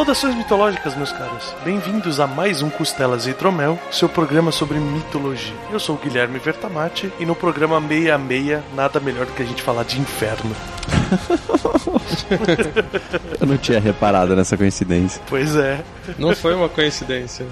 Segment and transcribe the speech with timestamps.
[0.00, 1.54] Saudações mitológicas, meus caros.
[1.62, 5.54] Bem-vindos a mais um Costelas e Hidromel, seu programa sobre mitologia.
[5.70, 9.62] Eu sou o Guilherme Vertamati e no programa 66, nada melhor do que a gente
[9.62, 10.56] falar de inferno.
[13.40, 15.22] Eu não tinha reparado nessa coincidência.
[15.28, 15.82] Pois é.
[16.18, 17.46] Não foi uma coincidência.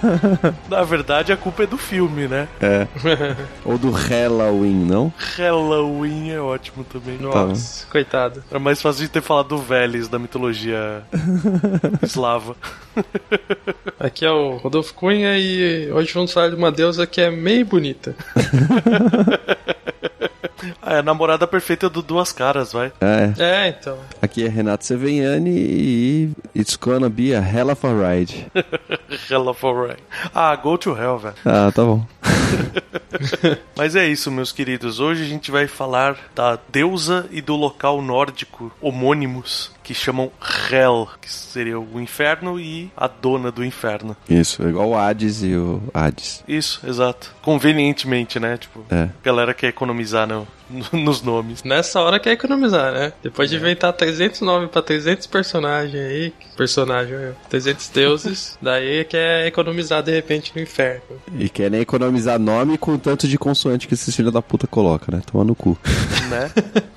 [0.68, 2.48] Na verdade, a culpa é do filme, né?
[2.60, 2.86] É.
[3.64, 5.12] Ou do Halloween, não?
[5.36, 7.18] Halloween é ótimo também.
[7.18, 8.42] Nossa, coitado.
[8.50, 11.02] Era mais fácil de ter falado do Veles da mitologia
[12.02, 12.56] eslava.
[13.98, 17.64] Aqui é o Rodolfo Cunha e hoje vamos falar de uma deusa que é meio
[17.64, 18.14] bonita.
[20.82, 22.92] Ah, é a namorada perfeita do Duas Caras, vai.
[23.00, 23.32] É.
[23.38, 23.98] É, então.
[24.20, 28.46] Aqui é Renato Seveniani e it's gonna be a hell of a ride.
[29.30, 30.02] Hell of a ride.
[30.34, 31.34] Ah, go to hell, velho.
[31.44, 32.04] Ah, tá bom.
[33.76, 35.00] Mas é isso, meus queridos.
[35.00, 40.32] Hoje a gente vai falar da deusa e do local nórdico homônimos que chamam
[40.68, 44.16] Hel, que seria o inferno e a dona do inferno.
[44.28, 46.42] Isso, é igual o Hades e o Hades.
[46.48, 47.32] Isso, exato.
[47.40, 48.56] Convenientemente, né?
[48.56, 49.02] Tipo, É.
[49.04, 50.46] a galera quer economizar no, no-
[50.92, 51.62] nos nomes.
[51.62, 53.12] Nessa hora quer economizar, né?
[53.22, 59.46] Depois de inventar 300 nomes pra 300 personagens aí, personagem, ó, 300 deuses, daí quer
[59.46, 61.02] economizar de repente no inferno.
[61.38, 65.16] E querem economizar nome com o tanto de consoante que esses filhos da puta colocam,
[65.16, 65.22] né?
[65.30, 65.78] Toma no cu.
[66.30, 66.50] Né?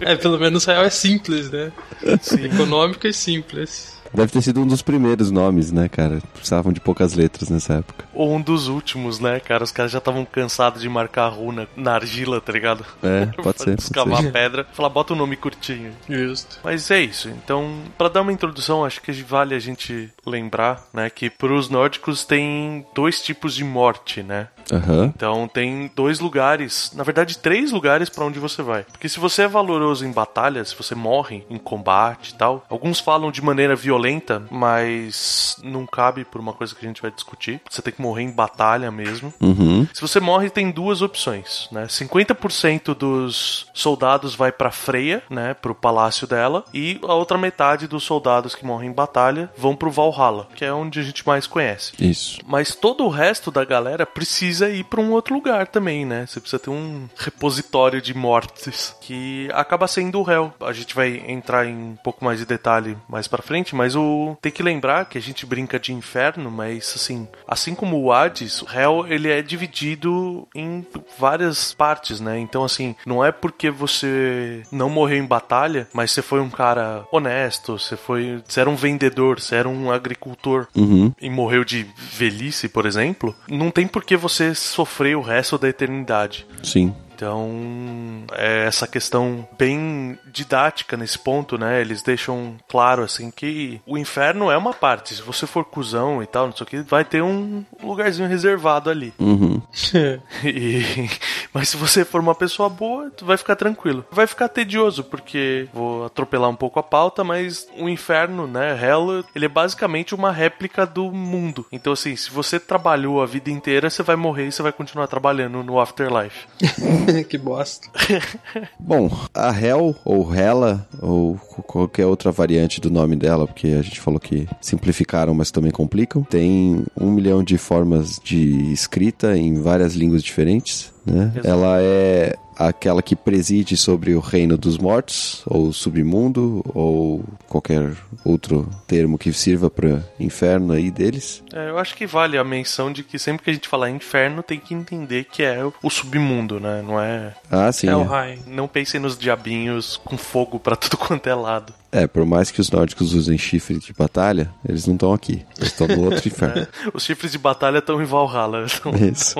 [0.00, 1.72] É, pelo menos real é simples, né?
[2.20, 2.44] Sim.
[2.44, 3.93] Econômico e simples.
[4.14, 6.20] Deve ter sido um dos primeiros nomes, né, cara?
[6.32, 8.04] Precisavam de poucas letras nessa época.
[8.14, 9.64] Ou um dos últimos, né, cara?
[9.64, 12.84] Os caras já estavam cansados de marcar a runa na argila, tá ligado?
[13.02, 13.70] É, pode ser.
[13.70, 14.32] Pode Escavar ser.
[14.32, 14.66] pedra.
[14.72, 15.92] Falar, bota o nome curtinho.
[16.08, 16.60] Justo.
[16.62, 17.28] Mas é isso.
[17.28, 22.24] Então, pra dar uma introdução, acho que vale a gente lembrar, né, que pros nórdicos
[22.24, 24.48] tem dois tipos de morte, né?
[24.72, 25.12] Aham.
[25.14, 28.84] Então tem dois lugares, na verdade três lugares pra onde você vai.
[28.84, 33.00] Porque se você é valoroso em batalha, se você morre em combate e tal, alguns
[33.00, 37.60] falam de maneira violenta, mas não cabe por uma coisa que a gente vai discutir.
[37.68, 39.32] Você tem que morrer em batalha mesmo.
[39.40, 39.86] Uhum.
[39.92, 41.86] Se você morre, tem duas opções, né?
[41.86, 48.04] 50% dos soldados vai pra Freya, né, pro palácio dela, e a outra metade dos
[48.04, 51.92] soldados que morrem em batalha vão pro Valhalla, que é onde a gente mais conhece.
[51.98, 52.40] Isso.
[52.46, 56.26] Mas todo o resto da galera precisa ir pra um outro lugar também, né?
[56.26, 60.52] Você precisa ter um repositório de mortes que acaba sendo o Hell.
[60.60, 64.36] A gente vai entrar em um pouco mais de detalhe mais pra frente, mas o
[64.40, 68.62] tem que lembrar que a gente brinca de inferno, mas assim, assim como o Hades,
[68.62, 70.86] o Hell ele é dividido em
[71.18, 72.38] várias partes, né?
[72.38, 77.04] Então assim, não é porque você não morreu em batalha, mas você foi um cara
[77.12, 81.12] honesto, você foi, você era um vendedor, você era um agricultor Uhum.
[81.20, 85.68] e morreu de velhice, por exemplo, não tem por que você sofrer o resto da
[85.68, 86.44] eternidade.
[86.62, 86.94] Sim.
[87.14, 91.80] Então, é essa questão bem didática nesse ponto, né?
[91.80, 95.14] Eles deixam claro, assim, que o inferno é uma parte.
[95.14, 98.90] Se você for cuzão e tal, não sei o que, vai ter um lugarzinho reservado
[98.90, 99.12] ali.
[99.18, 99.60] Uhum.
[100.44, 101.08] E-
[101.52, 104.04] Mas se você for uma pessoa boa, tu vai ficar tranquilo.
[104.10, 109.24] Vai ficar tedioso, porque vou atropelar um pouco a pauta, mas o inferno, né, Hell,
[109.34, 111.64] ele é basicamente uma réplica do mundo.
[111.70, 115.06] Então, assim, se você trabalhou a vida inteira, você vai morrer e você vai continuar
[115.06, 116.46] trabalhando no afterlife.
[117.28, 117.88] que bosta.
[118.78, 121.36] Bom, a Hel, ou Hela, ou
[121.66, 126.22] qualquer outra variante do nome dela, porque a gente falou que simplificaram, mas também complicam,
[126.22, 130.92] tem um milhão de formas de escrita em várias línguas diferentes.
[131.04, 131.32] Né?
[131.44, 137.92] Ela é aquela que preside sobre o reino dos mortos, ou submundo, ou qualquer
[138.24, 141.42] outro termo que sirva para inferno aí deles.
[141.52, 144.42] É, eu acho que vale a menção de que sempre que a gente falar inferno,
[144.42, 146.82] tem que entender que é o submundo, né?
[146.86, 147.34] Não é.
[147.50, 147.88] Ah, sim.
[147.88, 148.38] É o É, Rain.
[148.46, 151.72] Não pensem nos diabinhos com fogo pra tudo quanto é lado.
[151.92, 155.44] É, por mais que os nórdicos usem chifre de batalha, eles não estão aqui.
[155.56, 156.66] Eles estão no outro inferno.
[156.92, 158.66] Os chifres de batalha estão em Valhalla.
[158.74, 159.36] Então, Isso.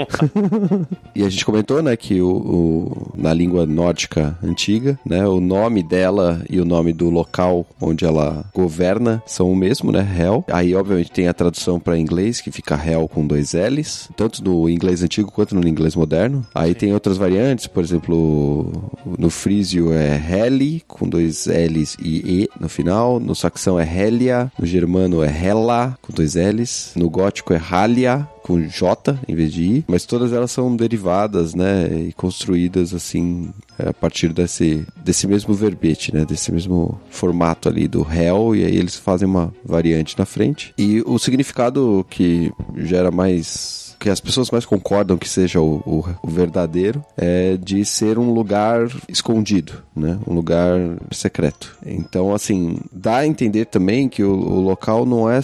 [1.14, 5.26] E a gente comentou, né, que o, o- no, na língua nórdica antiga, né?
[5.26, 10.06] O nome dela e o nome do local onde ela governa são o mesmo, né?
[10.18, 10.44] Hell.
[10.48, 14.68] Aí, obviamente, tem a tradução para inglês, que fica Hell com dois L's, tanto no
[14.68, 16.46] inglês antigo quanto no inglês moderno.
[16.54, 16.78] Aí Sim.
[16.78, 22.68] tem outras variantes, por exemplo, no frísio é Heli, com dois L's e E no
[22.68, 23.20] final.
[23.20, 26.92] No saxão é Helia, no germano é Hela, com dois L's.
[26.96, 31.54] No gótico é Halia, com J em vez de I, mas todas elas são derivadas,
[31.54, 37.88] né, e construídas assim a partir desse, desse mesmo verbete, né, desse mesmo formato ali
[37.88, 40.74] do réu, e aí eles fazem uma variante na frente.
[40.76, 46.04] E o significado que gera mais que as pessoas mais concordam que seja o, o,
[46.22, 50.18] o, verdadeiro é de ser um lugar escondido, né?
[50.26, 50.78] Um lugar
[51.10, 51.74] secreto.
[51.86, 55.40] Então, assim, dá a entender também que o, o local não é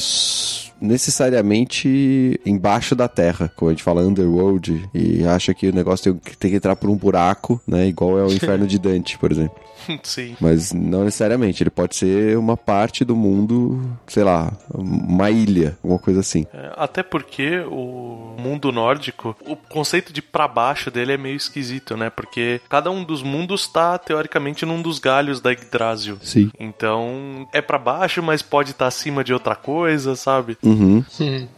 [0.80, 6.34] necessariamente embaixo da terra, como a gente fala underworld, e acha que o negócio tem,
[6.38, 7.86] tem que entrar por um buraco, né?
[7.86, 9.60] Igual é o inferno de Dante, por exemplo.
[10.02, 10.36] Sim.
[10.40, 11.62] Mas não necessariamente.
[11.62, 16.46] Ele pode ser uma parte do mundo, sei lá, uma ilha, alguma coisa assim.
[16.52, 21.96] É, até porque o mundo nórdico, o conceito de para baixo dele é meio esquisito,
[21.96, 22.10] né?
[22.10, 26.18] Porque cada um dos mundos está teoricamente num dos galhos da Yggdrasil.
[26.22, 26.50] Sim.
[26.58, 30.56] Então é para baixo, mas pode estar tá acima de outra coisa, sabe?
[30.62, 30.69] Uhum.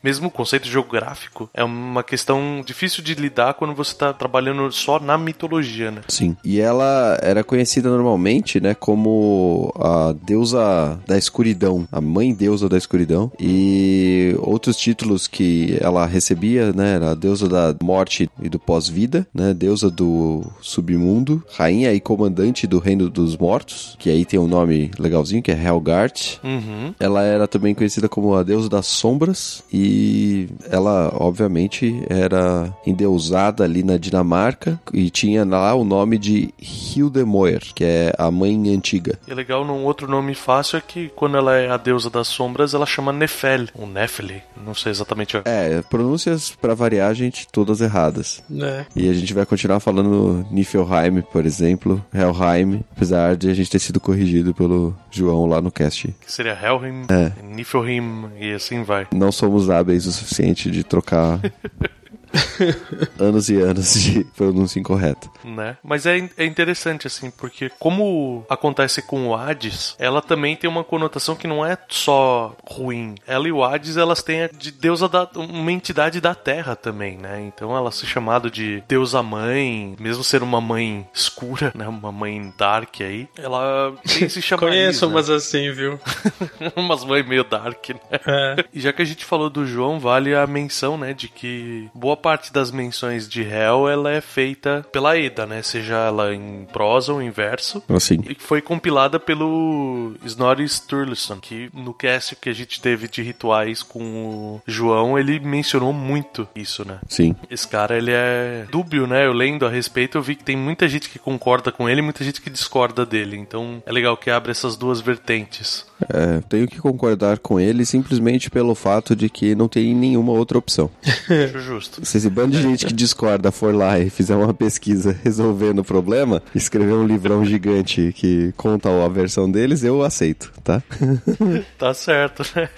[0.02, 4.98] Mesmo o conceito geográfico é uma questão difícil de lidar quando você está trabalhando só
[4.98, 6.02] na mitologia, né?
[6.08, 6.36] Sim.
[6.44, 12.76] E ela era conhecida normalmente né, como a deusa da escuridão, a mãe deusa da
[12.76, 18.58] escuridão, e outros títulos que ela recebia, né, era a deusa da morte e do
[18.58, 24.38] pós-vida, né, deusa do submundo, rainha e comandante do reino dos mortos, que aí tem
[24.38, 26.38] um nome legalzinho, que é Helgart.
[26.42, 26.94] Uhum.
[26.98, 33.82] Ela era também conhecida como a deusa das sombras, e ela, obviamente, era endeusada ali
[33.82, 39.18] na Dinamarca, e tinha lá o nome de Hildemoer, que é a mãe antiga.
[39.26, 42.74] E legal, num outro nome fácil é que quando ela é a deusa das sombras,
[42.74, 45.36] ela chama Nefel, ou Nefeli, não sei exatamente.
[45.44, 48.40] É, pronúncias para variar, gente, todas erradas.
[48.60, 48.86] É.
[48.94, 53.80] E a gente vai continuar falando Niflheim, por exemplo, Helheim, apesar de a gente ter
[53.80, 56.14] sido corrigido pelo João lá no cast.
[56.20, 57.32] Que seria Helheim, é.
[57.42, 58.91] Niflheim e assim vai.
[59.12, 61.40] Não somos hábeis o suficiente de trocar
[63.18, 65.28] anos e anos de pronúncia incorreta.
[65.44, 65.76] Né?
[65.82, 70.84] Mas é, é interessante, assim, porque como acontece com o Hades, ela também tem uma
[70.84, 73.14] conotação que não é só ruim.
[73.26, 77.16] Ela e o Hades, elas têm a de deusa da, uma entidade da terra também,
[77.16, 77.40] né?
[77.40, 81.86] Então ela se chamado de deusa mãe, mesmo ser uma mãe escura, né?
[81.88, 84.68] Uma mãe dark aí, ela tem esse chamado.
[84.68, 85.98] Conheço umas assim, viu?
[86.76, 88.20] umas mães meio dark, né?
[88.26, 88.64] É.
[88.72, 92.16] E já que a gente falou do João, vale a menção, né, de que boa
[92.22, 95.60] parte das menções de Hell ela é feita pela Eda, né?
[95.62, 97.82] Seja ela em prosa ou em verso.
[97.88, 98.20] Assim.
[98.28, 103.82] E foi compilada pelo Snorri Sturluson, que no cast que a gente teve de rituais
[103.82, 107.00] com o João, ele mencionou muito isso, né?
[107.08, 107.34] Sim.
[107.50, 109.26] Esse cara, ele é dúbio, né?
[109.26, 112.04] Eu lendo a respeito, eu vi que tem muita gente que concorda com ele e
[112.04, 113.36] muita gente que discorda dele.
[113.36, 115.86] Então é legal que abre essas duas vertentes.
[116.08, 120.58] É, tenho que concordar com ele simplesmente pelo fato de que não tem nenhuma outra
[120.58, 120.90] opção.
[121.04, 122.04] Acho justo.
[122.04, 125.84] Se esse bando de gente que discorda for lá e fizer uma pesquisa resolvendo o
[125.84, 130.82] problema, escrever um livrão gigante que conta a versão deles, eu aceito, tá?
[131.78, 132.68] tá certo, né?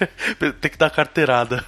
[0.61, 1.65] Tem que dar carteirada.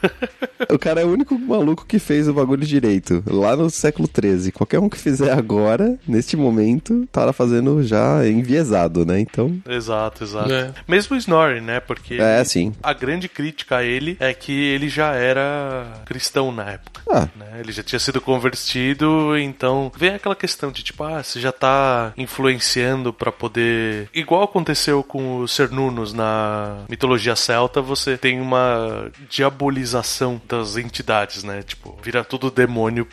[0.71, 4.53] o cara é o único maluco que fez o bagulho direito, lá no século XIII.
[4.53, 9.21] Qualquer um que fizer agora, neste momento, tá fazendo já enviesado, né?
[9.21, 9.61] Então.
[9.69, 10.53] Exato, exato.
[10.53, 10.73] É.
[10.87, 11.81] Mesmo o Snorri, né?
[11.81, 12.73] Porque é, sim.
[12.83, 17.03] a grande crítica a ele é que ele já era cristão na época.
[17.11, 17.29] Ah.
[17.37, 17.61] Né?
[17.61, 22.13] Ele já tinha sido convertido, então vem aquela questão de tipo, ah, você já tá
[22.17, 24.09] influenciando para poder.
[24.13, 31.63] Igual aconteceu com os Cernunos na mitologia celta, você tem uma diabolização das entidades, né?
[31.63, 33.07] Tipo, vira tudo demônio.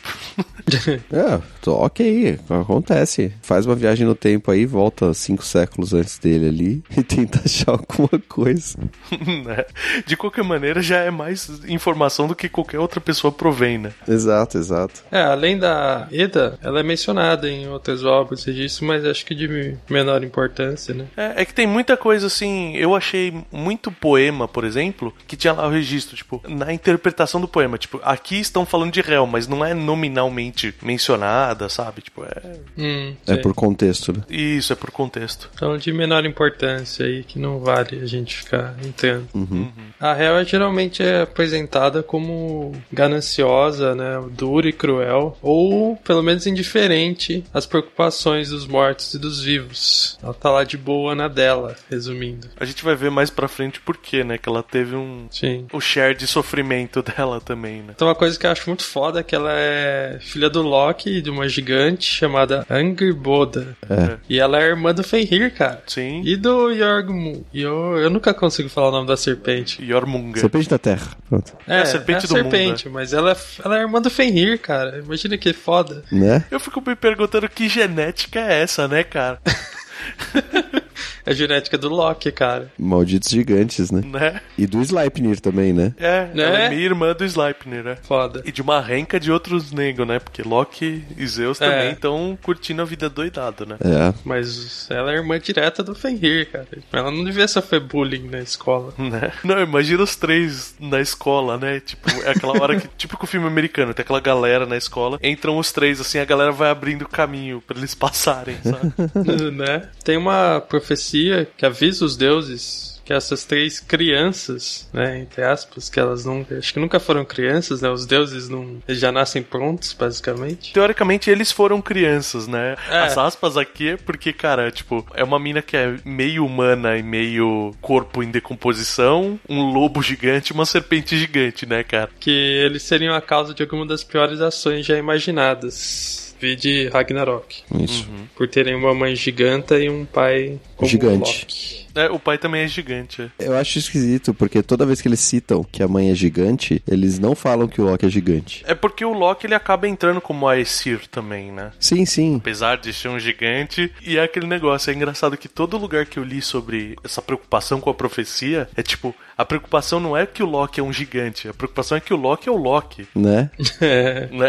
[1.12, 3.32] é, ok, acontece.
[3.42, 7.72] Faz uma viagem no tempo aí, volta cinco séculos antes dele ali e tenta achar
[7.72, 8.76] alguma coisa.
[9.44, 9.64] né?
[10.06, 13.92] De qualquer maneira, já é mais informação do que qualquer outra pessoa provém, né?
[14.08, 15.02] Exato, exato.
[15.10, 19.76] É, além da Eda, ela é mencionada em outras obras disso, mas acho que de
[19.88, 21.06] menor importância, né?
[21.16, 22.76] É, é que tem muita coisa assim.
[22.76, 27.48] Eu achei muito poema, por exemplo, que tinha lá o registro, tipo, na interpretação do
[27.48, 27.78] poema.
[27.78, 32.02] Tipo, aqui estão falando de Hel, mas não é nominalmente mencionada, sabe?
[32.02, 32.56] Tipo, é.
[32.76, 34.22] Hum, É por contexto, né?
[34.28, 35.50] Isso, é por contexto.
[35.54, 39.28] Então, de menor importância aí, que não vale a gente ficar entrando.
[39.34, 39.70] Uhum.
[40.00, 44.22] A Hel é, geralmente é apresentada como gananciosa, né?
[44.32, 50.18] Dura e cruel, ou pelo menos indiferente às preocupações dos mortos e dos vivos.
[50.22, 52.48] Ela tá lá de boa na dela, resumindo.
[52.58, 54.38] A gente vai ver mais pra frente por quê, né?
[54.38, 55.26] Que ela teve um.
[55.30, 55.66] Sim.
[55.72, 57.92] O share de sofrimento dela também, né?
[57.94, 61.20] Então, uma coisa que eu acho muito foda é que ela é filha do Loki,
[61.20, 63.76] de uma gigante chamada Angrboda.
[63.88, 64.16] É.
[64.28, 65.82] E ela é irmã do Fenrir, cara.
[65.86, 66.22] Sim.
[66.24, 67.46] E do Yorgmu.
[67.52, 67.66] E
[67.98, 69.82] eu, nunca consigo falar o nome da serpente.
[69.84, 70.40] Yormunga.
[70.40, 71.08] Serpente da Terra.
[71.28, 71.52] Pronto.
[71.66, 74.10] É a serpente é a do mundo, serpente, mas ela é, ela é irmã do
[74.10, 74.98] Fenrir, cara.
[74.98, 76.04] Imagina que foda.
[76.10, 76.44] Né?
[76.50, 79.40] Eu fico me perguntando que genética é essa, né, cara?
[81.26, 82.70] É a genética do Loki, cara.
[82.78, 84.02] Malditos gigantes, né?
[84.04, 84.40] né?
[84.58, 85.94] E do Sleipnir também, né?
[85.98, 86.42] É, Né?
[86.44, 87.96] ela é minha irmã do Sleipnir, né?
[88.02, 88.42] Foda.
[88.44, 90.18] E de uma renca de outros negros, né?
[90.18, 91.68] Porque Loki e Zeus É.
[91.70, 93.76] também estão curtindo a vida doidado, né?
[93.80, 94.12] É.
[94.24, 96.66] Mas ela é irmã direta do Fenrir, cara.
[96.92, 98.92] Ela não devia sofrer bullying na escola.
[98.98, 99.32] Né?
[99.42, 101.80] Não, imagina os três na escola, né?
[101.80, 105.18] Tipo, é aquela hora que, tipo com o filme americano, tem aquela galera na escola,
[105.22, 108.92] entram os três, assim, a galera vai abrindo caminho pra eles passarem, sabe?
[109.52, 109.88] né?
[110.02, 111.13] Tem uma profecia
[111.56, 116.72] que avisa os deuses que essas três crianças, né, entre aspas, que elas não, acho
[116.72, 117.90] que nunca foram crianças, né?
[117.90, 120.72] Os deuses não, eles já nascem prontos, basicamente.
[120.72, 122.76] Teoricamente, eles foram crianças, né?
[122.88, 123.00] É.
[123.00, 127.02] As aspas aqui é porque, cara, tipo, é uma mina que é meio humana e
[127.02, 132.08] meio corpo em decomposição, um lobo gigante e uma serpente gigante, né, cara?
[132.18, 136.33] Que eles seriam a causa de alguma das piores ações já imaginadas.
[136.44, 137.62] Vi de Ragnarok.
[137.80, 138.06] Isso.
[138.36, 141.86] Por terem uma mãe giganta e um pai como Gigante.
[141.94, 143.22] É, o pai também é gigante.
[143.38, 143.46] é.
[143.46, 147.18] Eu acho esquisito, porque toda vez que eles citam que a mãe é gigante, eles
[147.18, 148.64] não falam que o Loki é gigante.
[148.66, 151.70] É porque o Loki ele acaba entrando como Aesir também, né?
[151.78, 152.36] Sim, sim.
[152.36, 154.90] Apesar de ser um gigante, e é aquele negócio.
[154.90, 158.82] É engraçado que todo lugar que eu li sobre essa preocupação com a profecia é
[158.82, 162.12] tipo: a preocupação não é que o Loki é um gigante, a preocupação é que
[162.12, 163.06] o Loki é o Loki.
[163.14, 163.50] Né?
[163.80, 164.28] É.
[164.30, 164.48] Né?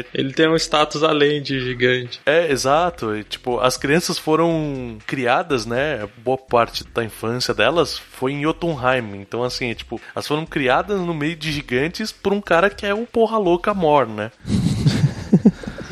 [0.00, 2.20] É, Ele tem um status além de gigante.
[2.26, 3.16] é, exato.
[3.16, 6.06] E, tipo, as crianças foram criadas, né?
[6.18, 9.20] Boa parte da infância delas foi em Jotunheim.
[9.20, 12.86] Então, assim, é, tipo, elas foram criadas no meio de gigantes por um cara que
[12.86, 14.30] é um porra louca mor, né?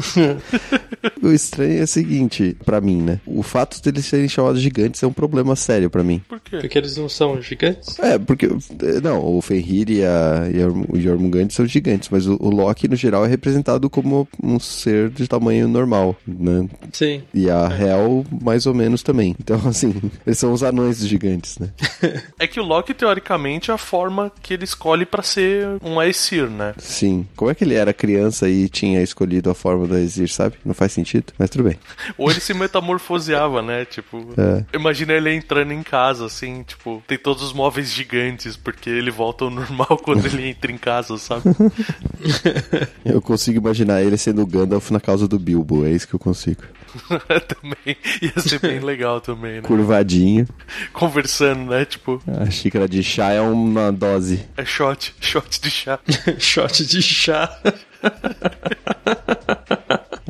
[1.23, 3.21] O estranho é o seguinte, pra mim, né?
[3.27, 6.21] O fato deles serem chamados gigantes é um problema sério pra mim.
[6.29, 6.59] Por quê?
[6.59, 7.99] Porque eles não são gigantes?
[7.99, 8.47] É, porque.
[8.47, 12.51] eh, Não, o Fenrir e, a, e a- o Jormungand são gigantes, mas o, o
[12.51, 16.69] Loki, no geral, é representado como um ser de tamanho normal, né?
[16.93, 17.23] Sim.
[17.33, 19.35] E a Hel, mais ou menos também.
[19.41, 19.95] Então, assim,
[20.27, 21.71] eles são os anões dos gigantes, né?
[22.39, 26.49] É que o Loki, teoricamente, é a forma que ele escolhe pra ser um Aesir,
[26.51, 26.75] né?
[26.79, 27.27] Sim.
[27.37, 30.57] Como é que ele era criança e tinha escolhido a forma do Exir, sabe?
[30.65, 31.79] Não faz sentido, mas tudo bem.
[32.19, 33.85] Ou ele se metamorfoseava, né?
[33.85, 34.65] Tipo, É.
[34.77, 39.45] imagina ele entrando em casa, assim, tipo, tem todos os móveis gigantes, porque ele volta
[39.45, 41.43] ao normal quando ele entra em casa, sabe?
[43.05, 46.19] Eu consigo imaginar ele sendo o Gandalf na causa do Bilbo, é isso que eu
[46.19, 46.63] consigo.
[47.49, 49.63] também ia ser bem legal também, né?
[49.63, 50.47] Curvadinho.
[50.93, 51.85] Conversando, né?
[51.85, 54.45] Tipo, A xícara de chá é uma dose.
[54.57, 55.99] é shot, shot de chá.
[56.39, 57.59] Shot de chá.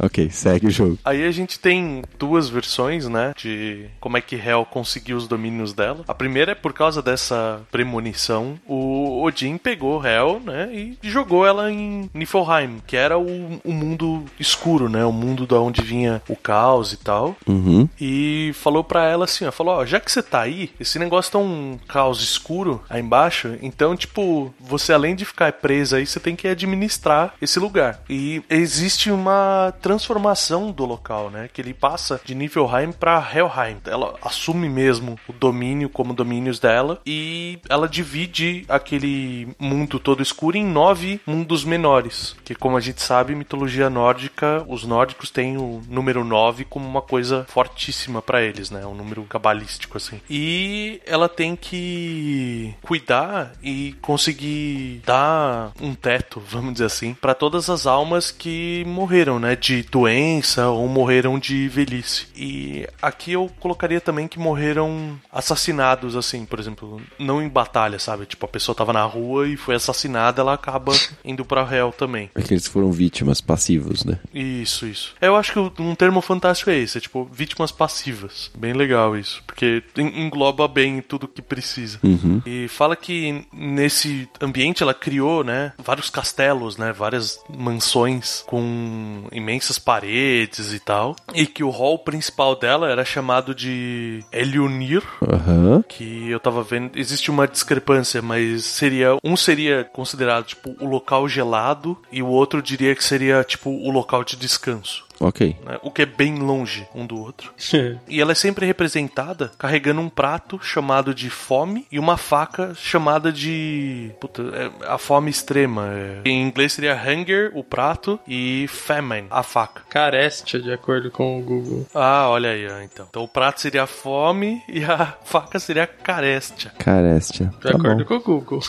[0.05, 0.99] Ok, segue o jogo.
[1.05, 3.33] Aí a gente tem duas versões, né?
[3.37, 6.05] De como é que Hel conseguiu os domínios dela.
[6.07, 8.59] A primeira é por causa dessa premonição.
[8.67, 10.69] O Odin pegou Hel, né?
[10.73, 15.05] E jogou ela em Niflheim, que era o, o mundo escuro, né?
[15.05, 17.37] O mundo da onde vinha o caos e tal.
[17.47, 17.89] Uhum.
[18.01, 21.33] E falou pra ela assim, ó, falou, ó, já que você tá aí, esse negócio
[21.33, 26.19] tá um caos escuro aí embaixo, então, tipo, você além de ficar presa aí, você
[26.19, 28.01] tem que administrar esse lugar.
[28.09, 33.77] E existe uma transformação do local, né, que ele passa de Niflheim pra Helheim.
[33.87, 40.57] Ela assume mesmo o domínio como domínios dela e ela divide aquele mundo todo escuro
[40.57, 45.81] em nove mundos menores, que como a gente sabe, mitologia nórdica, os nórdicos têm o
[45.89, 48.85] número 9 como uma coisa fortíssima pra eles, né?
[48.85, 50.21] Um número cabalístico assim.
[50.29, 57.71] E ela tem que cuidar e conseguir dar um teto, vamos dizer assim, pra todas
[57.71, 59.55] as almas que morreram, né?
[59.55, 62.27] De doença ou morreram de velhice.
[62.37, 68.27] E aqui eu colocaria também que morreram assassinados, assim, por exemplo, não em batalha, sabe?
[68.27, 70.93] Tipo, a pessoa tava na rua e foi assassinada, ela acaba
[71.25, 72.31] indo pra réu também.
[72.35, 74.19] É que eles foram vítimas passivos, né?
[74.33, 75.15] Isso, isso.
[75.21, 78.51] Eu acho que um termo fantástico é esse, é tipo, vítimas passivas.
[78.57, 81.99] Bem legal isso, porque engloba bem tudo que precisa.
[82.03, 82.41] Uhum.
[82.47, 89.27] E fala que nesse ambiente ela criou, né, vários castelos, né, várias mansões com
[89.65, 91.17] imensas paredes e tal.
[91.35, 95.83] E que o hall principal dela era chamado de Elionir, Aham.
[95.89, 101.29] que eu tava vendo, existe uma discrepância, mas seria um seria considerado tipo o local
[101.29, 105.04] gelado e o outro diria que seria tipo o local de descanso.
[105.21, 105.57] Ok.
[105.65, 105.79] né?
[105.83, 107.53] O que é bem longe um do outro.
[108.09, 113.33] E ela é sempre representada carregando um prato chamado de fome e uma faca chamada
[113.33, 114.11] de.
[114.21, 115.89] Puta, é a fome extrema.
[115.93, 116.21] é.
[116.25, 119.83] Em inglês seria hunger, o prato, e famine, a faca.
[119.89, 121.87] Carestia, de acordo com o Google.
[121.95, 123.07] Ah, olha aí, ó, então.
[123.09, 126.71] Então o prato seria a fome e a faca seria a carestia.
[126.79, 127.47] Carestia.
[127.47, 128.05] De Tá acordo bom.
[128.05, 128.61] com o Google.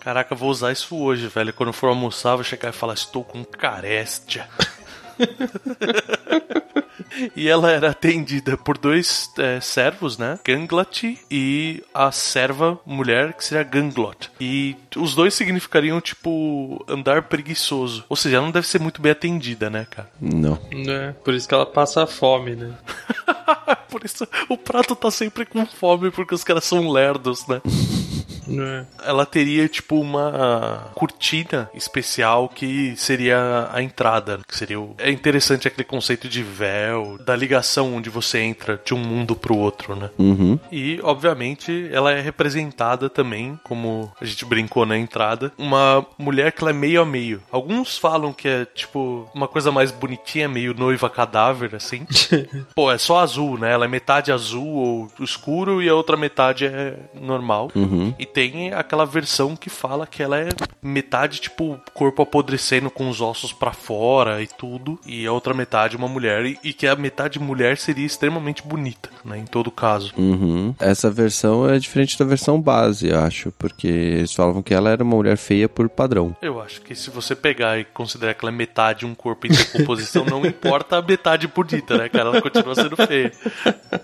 [0.00, 1.52] Caraca, eu vou usar isso hoje, velho.
[1.52, 4.46] Quando for almoçar, vou chegar e falar: Estou com carestia.
[7.36, 10.38] e ela era atendida por dois é, servos, né?
[10.44, 14.30] Ganglat e a serva mulher, que seria Ganglot.
[14.40, 18.04] E os dois significariam, tipo, andar preguiçoso.
[18.08, 20.10] Ou seja, ela não deve ser muito bem atendida, né, cara?
[20.20, 20.58] Não.
[20.72, 21.14] Né?
[21.24, 22.72] Por isso que ela passa fome, né?
[23.90, 27.60] Por isso o prato tá sempre com fome, porque os caras são lerdos, né?
[28.50, 28.86] Né?
[29.04, 34.94] ela teria tipo uma cortina especial que seria a entrada, que seria o...
[34.98, 39.56] é interessante aquele conceito de véu, da ligação onde você entra de um mundo pro
[39.56, 40.10] outro, né?
[40.18, 40.58] Uhum.
[40.70, 46.62] E obviamente ela é representada também, como a gente brincou na entrada, uma mulher que
[46.62, 47.42] ela é meio a meio.
[47.50, 52.06] Alguns falam que é tipo uma coisa mais bonitinha, meio noiva cadáver assim.
[52.74, 53.72] Pô, é só azul, né?
[53.72, 57.70] Ela é metade azul ou escuro e a outra metade é normal.
[57.74, 58.14] Uhum.
[58.18, 58.39] E tem
[58.72, 60.48] aquela versão que fala que ela é
[60.82, 64.98] metade, tipo, corpo apodrecendo com os ossos pra fora e tudo.
[65.06, 66.46] E a outra metade uma mulher.
[66.46, 69.38] E, e que a metade mulher seria extremamente bonita, né?
[69.38, 70.12] Em todo caso.
[70.16, 70.74] Uhum.
[70.78, 75.16] Essa versão é diferente da versão base, acho, porque eles falavam que ela era uma
[75.16, 76.36] mulher feia por padrão.
[76.40, 79.50] Eu acho que se você pegar e considerar que ela é metade um corpo em
[79.50, 82.30] decomposição, não importa a metade bonita, né, cara?
[82.30, 83.32] Ela continua sendo feia.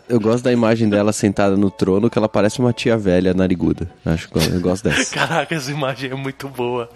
[0.08, 3.90] Eu gosto da imagem dela sentada no trono, que ela parece uma tia velha nariguda.
[4.04, 5.12] Acho eu gosto dessa.
[5.14, 6.88] Caraca, essa imagem é muito boa.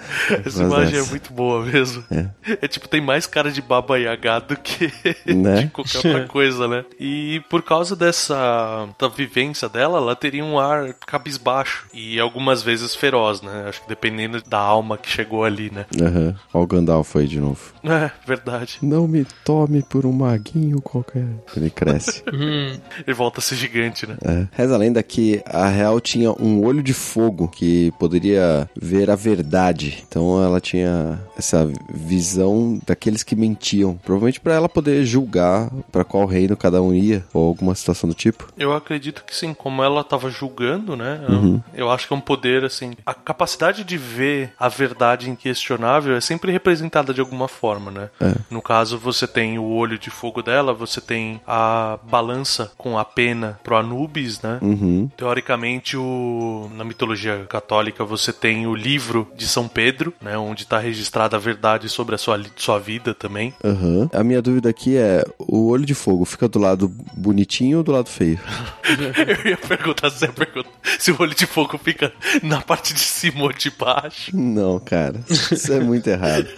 [0.45, 1.11] Essa imagem é dessa.
[1.11, 2.05] muito boa mesmo.
[2.11, 2.69] É.
[2.69, 4.91] tipo, tem mais cara de Baba Yaga do que
[5.27, 5.63] Né?
[5.63, 6.85] de qualquer outra coisa, né?
[6.99, 12.95] E por causa dessa da vivência dela, ela teria um ar cabisbaixo e algumas vezes
[12.95, 13.67] feroz, né?
[13.69, 15.87] Acho que dependendo da alma que chegou ali, né?
[16.01, 16.35] Aham.
[16.53, 17.61] Ó, o Gandalf aí de novo.
[17.85, 18.79] É, verdade.
[18.83, 21.27] Não me tome por um maguinho qualquer.
[21.57, 22.23] Ele cresce.
[22.33, 24.17] Hum, Ele volta a ser gigante, né?
[24.25, 24.47] É.
[24.53, 29.17] Reza a lenda que a Real tinha um olho de fogo que poderia ver a
[29.17, 30.05] verdade.
[30.07, 33.97] Então ela tinha essa visão daqueles que mentiam.
[33.97, 38.15] Provavelmente pra ela poder julgar pra qual reino cada um ia ou alguma situação do
[38.15, 38.49] tipo.
[38.57, 41.21] Eu acredito que sim, como ela tava julgando, né?
[41.29, 41.61] Uhum.
[41.75, 42.93] Eu acho que é um poder, assim.
[43.05, 48.11] A capacidade de ver a verdade inquestionável é sempre representada de alguma forma, né?
[48.21, 48.35] É.
[48.51, 53.05] No caso, você tem o olho de fogo dela, você tem a balança com a
[53.05, 54.59] pena pro Anubis, né?
[54.63, 55.11] Uhum.
[55.17, 56.71] Teoricamente, o...
[56.75, 57.00] na mitologia
[57.49, 60.37] católica, você tem o livro de São Pedro, né?
[60.37, 63.55] Onde tá registrada a verdade sobre a sua, sua vida também.
[63.65, 64.09] Aham.
[64.13, 67.93] A minha dúvida aqui é: o olho de fogo fica do lado bonitinho ou do
[67.93, 68.39] lado feio?
[69.45, 73.01] Eu ia perguntar se, é pergunta, se o olho de fogo fica na parte de
[73.01, 74.37] cima ou de baixo.
[74.37, 75.21] Não, cara.
[75.29, 76.49] Isso é muito errado.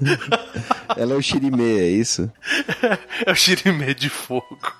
[0.96, 2.30] Ela é o Shirimê, é isso?
[3.24, 4.74] É o Shirimê de fogo.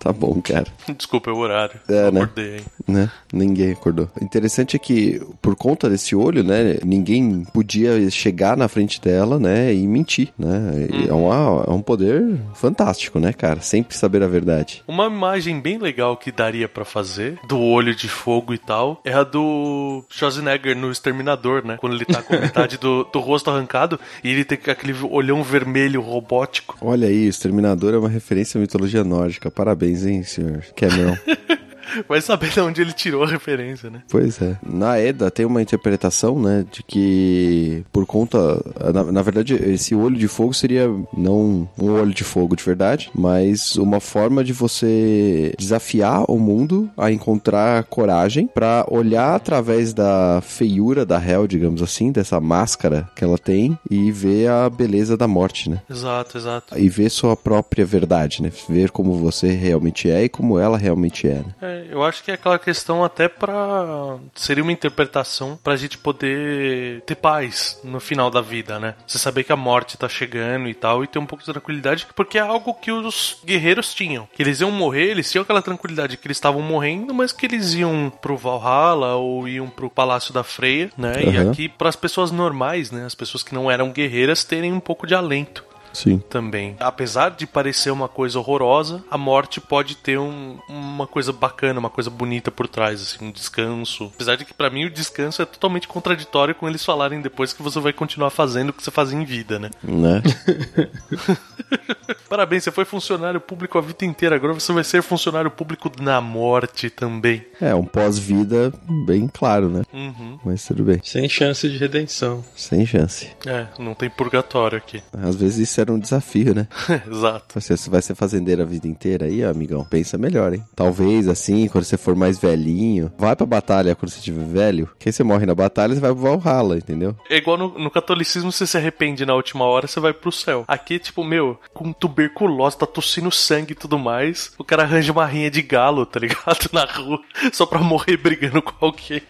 [0.00, 0.66] Tá bom, cara.
[0.96, 1.78] Desculpa, é o horário.
[1.88, 2.22] É, Eu né?
[2.22, 2.64] acordei, hein?
[2.88, 3.10] Né?
[3.32, 4.08] Ninguém acordou.
[4.20, 6.78] O interessante é que, por conta desse olho, né?
[6.84, 9.72] Ninguém podia chegar na frente dela, né?
[9.72, 10.88] E mentir, né?
[10.90, 13.60] E É, uma, é um poder fantástico, né, cara?
[13.60, 14.82] Sempre saber a verdade.
[14.88, 19.12] Uma imagem bem legal que daria pra fazer, do olho de fogo e tal, é
[19.12, 21.76] a do Schwarzenegger no Exterminador, né?
[21.78, 26.00] Quando ele tá com metade do, do rosto arrancado e ele tem aquele olhão vermelho
[26.00, 26.76] robótico.
[26.80, 29.50] Olha aí, o Exterminador é uma referência à mitologia nórdica.
[29.50, 31.18] Parabéns, hein, senhor Cameron?
[32.08, 34.02] Vai saber de onde ele tirou a referência, né?
[34.10, 34.56] Pois é.
[34.62, 38.62] Na Eda tem uma interpretação, né, de que por conta.
[38.92, 43.10] Na, na verdade, esse olho de fogo seria não um olho de fogo de verdade,
[43.14, 50.40] mas uma forma de você desafiar o mundo a encontrar coragem para olhar através da
[50.42, 55.28] feiura da Hel, digamos assim, dessa máscara que ela tem e ver a beleza da
[55.28, 55.80] morte, né?
[55.88, 56.78] Exato, exato.
[56.78, 58.50] E ver sua própria verdade, né?
[58.68, 61.34] Ver como você realmente é e como ela realmente é.
[61.34, 61.54] Né?
[61.62, 64.18] É, eu acho que é aquela questão até pra.
[64.34, 68.94] Seria uma interpretação pra gente poder ter paz no final da vida, né?
[69.06, 72.06] Você saber que a morte tá chegando e tal, e ter um pouco de tranquilidade,
[72.14, 74.28] porque é algo que os guerreiros tinham.
[74.32, 77.74] Que eles iam morrer, eles tinham aquela tranquilidade que eles estavam morrendo, mas que eles
[77.74, 81.22] iam pro Valhalla ou iam pro Palácio da Freia, né?
[81.24, 81.50] E Uhum.
[81.50, 83.04] aqui, para as pessoas normais, né?
[83.04, 86.18] As pessoas que não eram guerreiras terem um pouco de alento Sim.
[86.18, 86.76] também.
[86.80, 91.90] Apesar de parecer uma coisa horrorosa, a morte pode ter um- uma coisa bacana, uma
[91.90, 94.10] coisa bonita por trás, assim, um descanso.
[94.14, 97.62] Apesar de que pra mim o descanso é totalmente contraditório com eles falarem depois que
[97.62, 99.70] você vai continuar fazendo o que você fazia em vida, né?
[99.82, 100.22] Né?
[102.30, 106.20] Parabéns, você foi funcionário público a vida inteira, agora você vai ser funcionário público na
[106.20, 107.44] morte também.
[107.60, 108.72] É, um pós-vida
[109.04, 109.82] bem claro, né?
[109.92, 110.38] Uhum.
[110.44, 111.00] Mas tudo bem.
[111.02, 112.44] Sem chance de redenção.
[112.54, 113.28] Sem chance.
[113.44, 115.02] É, não tem purgatório aqui.
[115.12, 116.68] Às vezes isso era um desafio, né?
[117.10, 117.60] Exato.
[117.60, 119.84] Você vai ser fazendeiro a vida inteira aí, amigão.
[119.84, 120.62] Pensa melhor, hein?
[120.76, 124.88] Talvez assim, quando você for mais velhinho, vai pra batalha quando você estiver velho.
[125.00, 127.16] Que aí você morre na batalha, você vai pro Valhalla, entendeu?
[127.28, 130.64] É igual no, no catolicismo, você se arrepende na última hora, você vai pro céu.
[130.68, 135.26] Aqui, tipo, meu, com tuberculose, tá tossindo sangue e tudo mais, o cara arranja uma
[135.26, 136.68] rinha de galo, tá ligado?
[136.72, 137.20] Na rua,
[137.52, 139.22] só pra morrer brigando com alguém.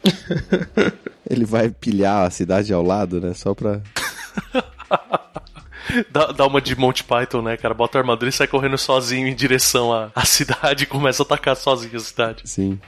[1.29, 3.35] Ele vai pilhar a cidade ao lado, né?
[3.35, 3.81] Só pra.
[6.11, 7.75] Dá, dá uma de Monty Python, né, cara?
[7.75, 11.25] Bota a armadura e sai correndo sozinho em direção à, à cidade e começa a
[11.25, 12.43] atacar sozinho a cidade.
[12.45, 12.79] Sim.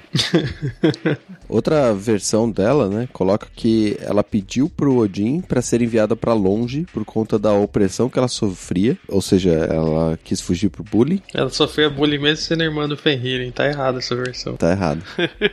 [1.48, 6.87] Outra versão dela, né, coloca que ela pediu pro Odin pra ser enviada pra longe
[6.92, 11.20] por conta da opressão que ela sofria, ou seja, ela quis fugir pro bullying.
[11.35, 13.52] Ela sofreu bullying mesmo sendo irmã do Fenrir, hein?
[13.52, 14.57] Tá errada essa versão.
[14.57, 15.02] Tá errado.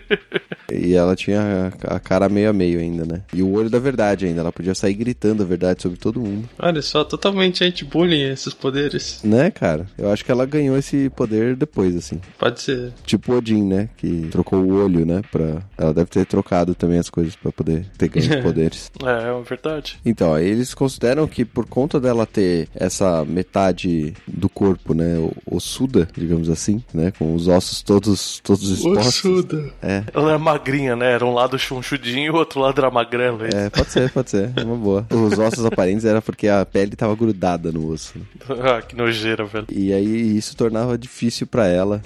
[0.72, 3.22] e ela tinha a a cara meio a meio ainda, né?
[3.34, 4.42] E o olho da verdade ainda.
[4.42, 6.48] Ela podia sair gritando a verdade sobre todo mundo.
[6.60, 9.22] Olha só, totalmente anti-bullying esses poderes.
[9.24, 9.86] Né, cara?
[9.98, 12.20] Eu acho que ela ganhou esse poder depois, assim.
[12.38, 12.92] Pode ser.
[13.06, 13.90] Tipo Odin, né?
[13.98, 15.22] Que trocou o olho, né?
[15.32, 15.62] Pra...
[15.78, 18.92] Ela deve ter trocado também as coisas pra poder ter ganho poderes.
[19.04, 19.98] É, é verdade.
[20.06, 25.34] Então, aí eles consideram que por conta dela ter essa metade do corpo, né, o-
[25.56, 29.22] ossuda, digamos assim, né, com os ossos todos todos expostos.
[29.82, 31.12] É, Ela era magrinha, né?
[31.14, 33.44] Era um lado chunchudinho e o outro lado era magrelo.
[33.46, 33.52] hein?
[33.54, 35.06] é, pode ser, pode ser, é uma boa.
[35.10, 38.18] Os ossos aparentes era porque a pele tava grudada no osso.
[38.18, 38.26] né?
[38.64, 39.66] ah, que nojeira, velho.
[39.72, 42.02] E aí isso tornava difícil pra ela.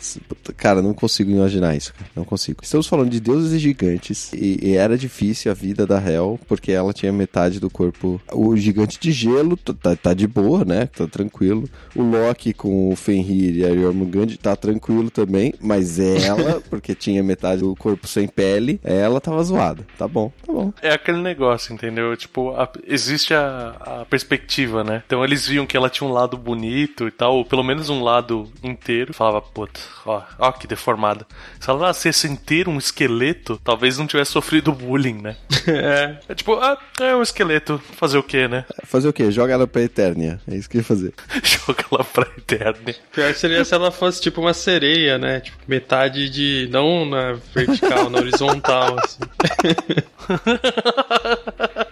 [0.58, 2.10] Cara, não consigo imaginar isso, cara.
[2.16, 2.60] Não consigo.
[2.64, 6.94] Estamos falando de deuses gigantes e, e era difícil a vida da Hel porque ela
[6.94, 8.20] tinha metade do corpo.
[8.32, 10.88] O gigante de gelo tá, tá de boa, né?
[10.88, 11.70] Tá tranquilo.
[11.96, 17.22] O Loki com o Fenrir e a Jormungand tá tranquilo também, mas ela, porque tinha
[17.24, 19.86] metade do corpo sem pele, ela tava zoada.
[19.98, 20.74] Tá bom, tá bom.
[20.82, 22.16] É aquele negócio, entendeu?
[22.18, 25.03] Tipo, a- existe a, a perspectiva, né?
[25.06, 28.04] Então eles viam que ela tinha um lado bonito e tal, ou pelo menos um
[28.04, 29.14] lado inteiro.
[29.14, 31.26] Falava, puta, ó, ó que deformada.
[31.60, 35.36] Se ela nascesse inteiro, um esqueleto, talvez não tivesse sofrido bullying, né?
[35.66, 36.18] É.
[36.28, 38.66] É tipo, ah, é um esqueleto, fazer o quê, né?
[38.84, 39.32] Fazer o quê?
[39.32, 40.40] Joga ela pra Eternia.
[40.48, 41.14] É isso que eu ia fazer.
[41.44, 42.94] Joga ela pra eterna.
[43.12, 45.40] Pior seria se ela fosse tipo uma sereia, né?
[45.40, 46.68] Tipo, metade de.
[46.72, 49.20] Não na vertical, na horizontal, assim.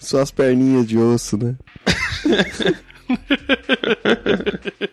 [0.00, 1.54] Só as perninhas de osso, né?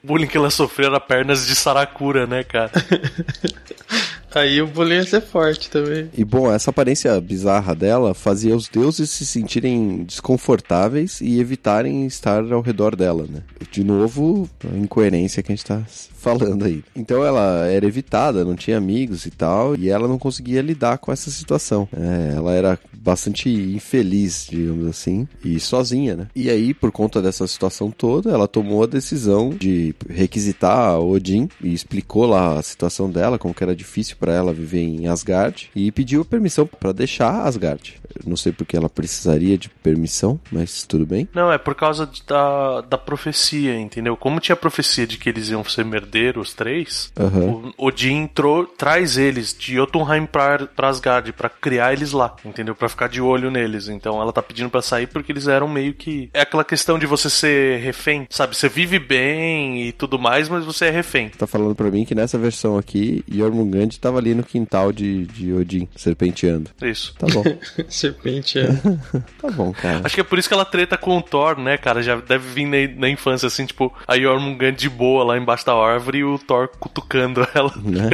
[0.04, 2.72] bullying que ela sofreu era pernas de saracura, né, cara?
[4.36, 6.10] Aí o bullying ia ser forte também.
[6.16, 12.44] E bom, essa aparência bizarra dela fazia os deuses se sentirem desconfortáveis e evitarem estar
[12.52, 13.42] ao redor dela, né?
[13.72, 15.82] De novo, a incoerência que a gente tá
[16.28, 16.84] falando aí.
[16.96, 21.12] Então ela era evitada, não tinha amigos e tal, e ela não conseguia lidar com
[21.12, 21.88] essa situação.
[21.96, 26.28] É, ela era bastante infeliz, digamos assim, e sozinha, né?
[26.36, 31.74] E aí, por conta dessa situação toda, ela tomou a decisão de requisitar Odin e
[31.74, 35.92] explicou lá a situação dela, como que era difícil para ela viver em Asgard, e
[35.92, 37.96] pediu permissão para deixar Asgard.
[38.26, 41.28] Não sei porque ela precisaria de permissão, mas tudo bem.
[41.34, 44.18] Não, é por causa da, da profecia, entendeu?
[44.18, 47.74] Como tinha profecia de que eles iam ser merdeiros, os três, Aham.
[47.78, 52.74] o Odin entrou, traz eles de Jotunheim pra, pra Asgard, pra criar eles lá, entendeu?
[52.76, 53.88] Pra ficar de olho neles.
[53.90, 56.30] Então ela tá pedindo pra sair porque eles eram meio que.
[56.34, 58.56] É aquela questão de você ser refém, sabe?
[58.56, 61.30] Você vive bem e tudo mais, mas você é refém.
[61.30, 65.54] Tá falando pra mim que nessa versão aqui, Jormungand tava ali no quintal de, de
[65.54, 66.70] Odin, serpenteando.
[66.82, 67.14] Isso.
[67.18, 67.44] Tá bom.
[67.90, 68.68] Serpente é.
[69.42, 70.02] tá bom, cara.
[70.04, 72.02] Acho que é por isso que ela treta com o Thor, né, cara?
[72.02, 75.76] Já deve vir na, na infância, assim, tipo, a Jormungand de boa lá embaixo da
[75.98, 77.74] árvore e o Thor cutucando ela.
[77.84, 78.10] Né?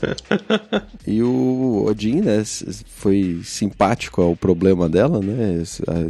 [1.06, 2.42] e o Odin, né,
[2.86, 5.62] foi simpático ao problema dela, né?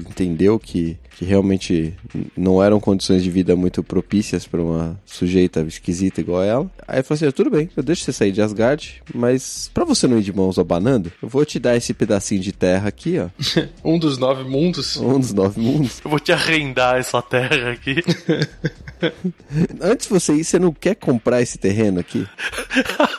[0.08, 1.94] Entendeu que, que realmente
[2.36, 6.70] não eram condições de vida muito propícias para uma sujeita esquisita igual ela.
[6.86, 10.18] Aí falou assim: tudo bem, eu deixo você sair de Asgard, mas para você não
[10.18, 13.28] ir de mãos abanando, eu vou te dar esse pedacinho de terra aqui, ó.
[13.84, 14.96] um dos nove mundos?
[14.96, 16.00] Um dos nove mundos.
[16.04, 18.02] Eu vou te arrendar essa terra aqui.
[19.80, 22.26] Antes de você ir, você não quer comprar esse terreno aqui?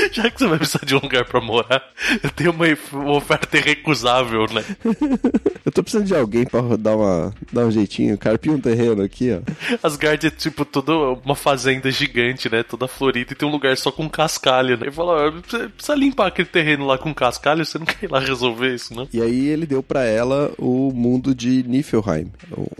[0.12, 1.82] Já que você vai precisar de um lugar pra morar,
[2.22, 2.66] eu tenho uma,
[3.12, 4.64] oferta irrecusável, né?
[5.64, 9.30] eu tô precisando de alguém pra dar, uma, dar um jeitinho, carpir um terreno aqui,
[9.32, 9.40] ó.
[9.82, 10.92] Asgard é tipo toda
[11.24, 12.62] uma fazenda gigante, né?
[12.62, 14.86] Toda florida e tem um lugar só com cascalho, né?
[14.86, 18.18] Ele fala, precisa, precisa limpar aquele terreno lá com cascalho, você não quer ir lá
[18.18, 19.08] resolver isso, não?
[19.12, 22.30] E aí ele deu pra ela o mundo de Niflheim,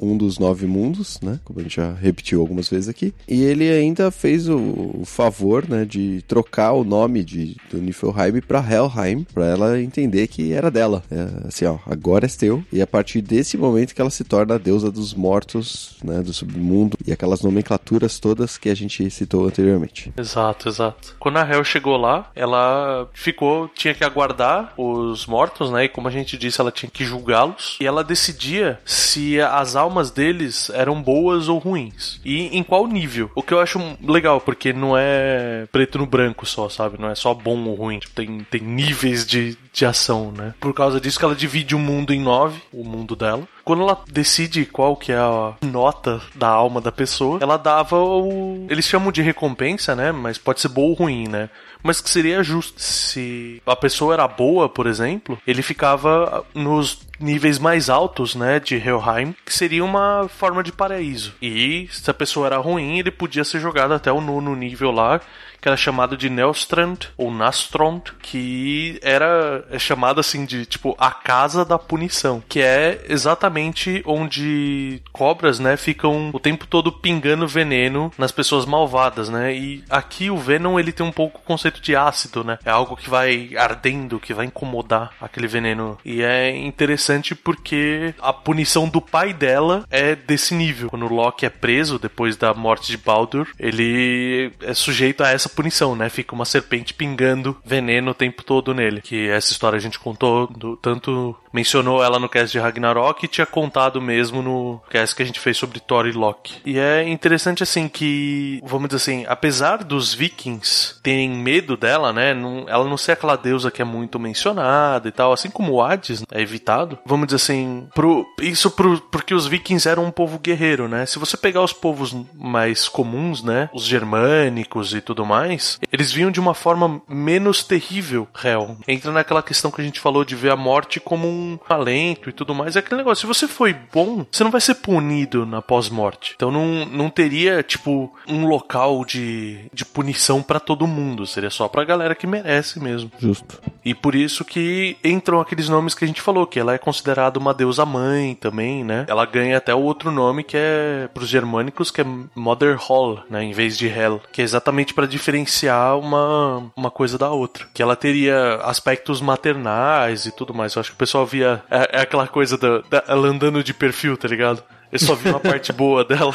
[0.01, 1.41] um dos nove mundos, né?
[1.45, 3.15] Como a gente já repetiu algumas vezes aqui.
[3.29, 7.79] E ele ainda fez o, o favor, né, de trocar o nome nome de, do
[7.79, 11.03] Niflheim para Helheim, para ela entender que era dela.
[11.11, 12.63] É, assim, ó, agora é teu.
[12.73, 16.33] E a partir desse momento que ela se torna a deusa dos mortos, né, do
[16.33, 20.13] submundo e aquelas nomenclaturas todas que a gente citou anteriormente.
[20.17, 21.15] Exato, exato.
[21.19, 25.85] Quando a Hel chegou lá, ela ficou, tinha que aguardar os mortos, né?
[25.85, 27.79] E como a gente disse, ela tinha que julgá-los.
[27.81, 32.21] E ela decidia se as almas deles eram boas ou ruins.
[32.25, 33.31] E em qual nível.
[33.35, 36.96] O que eu acho legal, porque não é preto no branco só, sabe?
[36.97, 37.01] Sabe?
[37.01, 37.99] Não é só bom ou ruim.
[37.99, 40.55] Tipo, tem, tem níveis de, de ação, né?
[40.59, 43.47] Por causa disso que ela divide o mundo em nove, o mundo dela.
[43.65, 48.67] Quando ela decide qual que é a nota da alma da pessoa, ela dava o...
[48.71, 50.13] Eles chamam de recompensa, né?
[50.13, 51.51] Mas pode ser boa ou ruim, né?
[51.83, 52.81] mas que seria justo.
[52.81, 58.75] Se a pessoa era boa, por exemplo, ele ficava nos níveis mais altos, né, de
[58.75, 61.35] Helheim, que seria uma forma de paraíso.
[61.41, 65.21] E se a pessoa era ruim, ele podia ser jogado até o nono nível lá,
[65.67, 71.11] que era chamado de Nelstrand ou Nastrond, que era é chamado assim de tipo a
[71.11, 78.13] casa da punição, que é exatamente onde cobras, né, ficam o tempo todo pingando veneno
[78.17, 79.53] nas pessoas malvadas, né?
[79.57, 82.61] E aqui o Venom ele tem um pouco o conceito de ácido, né?
[82.65, 85.99] É algo que vai ardendo, que vai incomodar aquele veneno.
[86.05, 90.91] E é interessante porque a punição do pai dela é desse nível.
[90.91, 95.97] Quando Loki é preso depois da morte de Baldur, ele é sujeito a essa punição,
[95.97, 96.09] né?
[96.09, 99.01] Fica uma serpente pingando veneno o tempo todo nele.
[99.01, 103.29] Que essa história a gente contou, do, tanto mencionou ela no cast de Ragnarok e
[103.29, 106.61] tinha contado mesmo no cast que a gente fez sobre Thor e Loki.
[106.67, 112.35] E é interessante assim que, vamos dizer assim, apesar dos vikings terem medo dela, né?
[112.35, 115.83] Não, ela não ser aquela deusa que é muito mencionada e tal, assim como o
[115.83, 116.99] Hades é evitado.
[117.07, 121.07] Vamos dizer assim, pro, isso pro, porque os vikings eram um povo guerreiro, né?
[121.07, 123.71] Se você pegar os povos mais comuns, né?
[123.73, 128.77] Os germânicos e tudo mais eles vinham de uma forma menos terrível, réu.
[128.87, 132.33] Entra naquela questão que a gente falou de ver a morte como um talento e
[132.33, 132.77] tudo mais.
[132.77, 136.35] É aquele negócio, se você foi bom, você não vai ser punido na pós-morte.
[136.37, 141.27] Então não, não teria, tipo, um local de, de punição para todo mundo.
[141.27, 143.11] Seria só pra galera que merece mesmo.
[143.19, 143.61] Justo.
[143.85, 147.39] E por isso que entram aqueles nomes que a gente falou, que ela é considerada
[147.39, 149.05] uma deusa mãe também, né?
[149.09, 152.05] Ela ganha até o outro nome que é pros germânicos, que é
[152.35, 153.45] Mother Hall, né?
[153.45, 157.67] Em vez de Hell, que é exatamente para diferenciar uma, uma coisa da outra.
[157.75, 160.75] Que ela teria aspectos maternais e tudo mais.
[160.75, 161.63] Eu acho que o pessoal via.
[161.71, 164.63] É, é aquela coisa da, da, ela andando de perfil, tá ligado?
[164.91, 166.35] Eu só vi uma parte boa dela.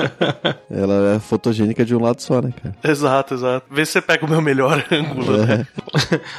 [0.70, 2.74] Ela é fotogênica de um lado só, né, cara?
[2.82, 3.66] Exato, exato.
[3.70, 5.46] Vê se você pega o meu melhor ângulo, é.
[5.46, 5.66] né?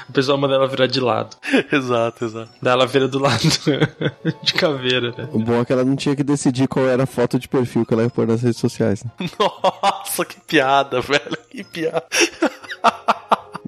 [0.10, 1.36] o pessoal manda ela virar de lado.
[1.72, 2.50] exato, exato.
[2.62, 3.42] Daí ela vira do lado
[4.42, 5.28] de caveira, né?
[5.32, 7.86] O bom é que ela não tinha que decidir qual era a foto de perfil
[7.86, 9.04] que ela ia pôr nas redes sociais.
[9.04, 9.12] Né?
[9.38, 11.38] Nossa, que piada, velho.
[11.50, 12.04] Que piada.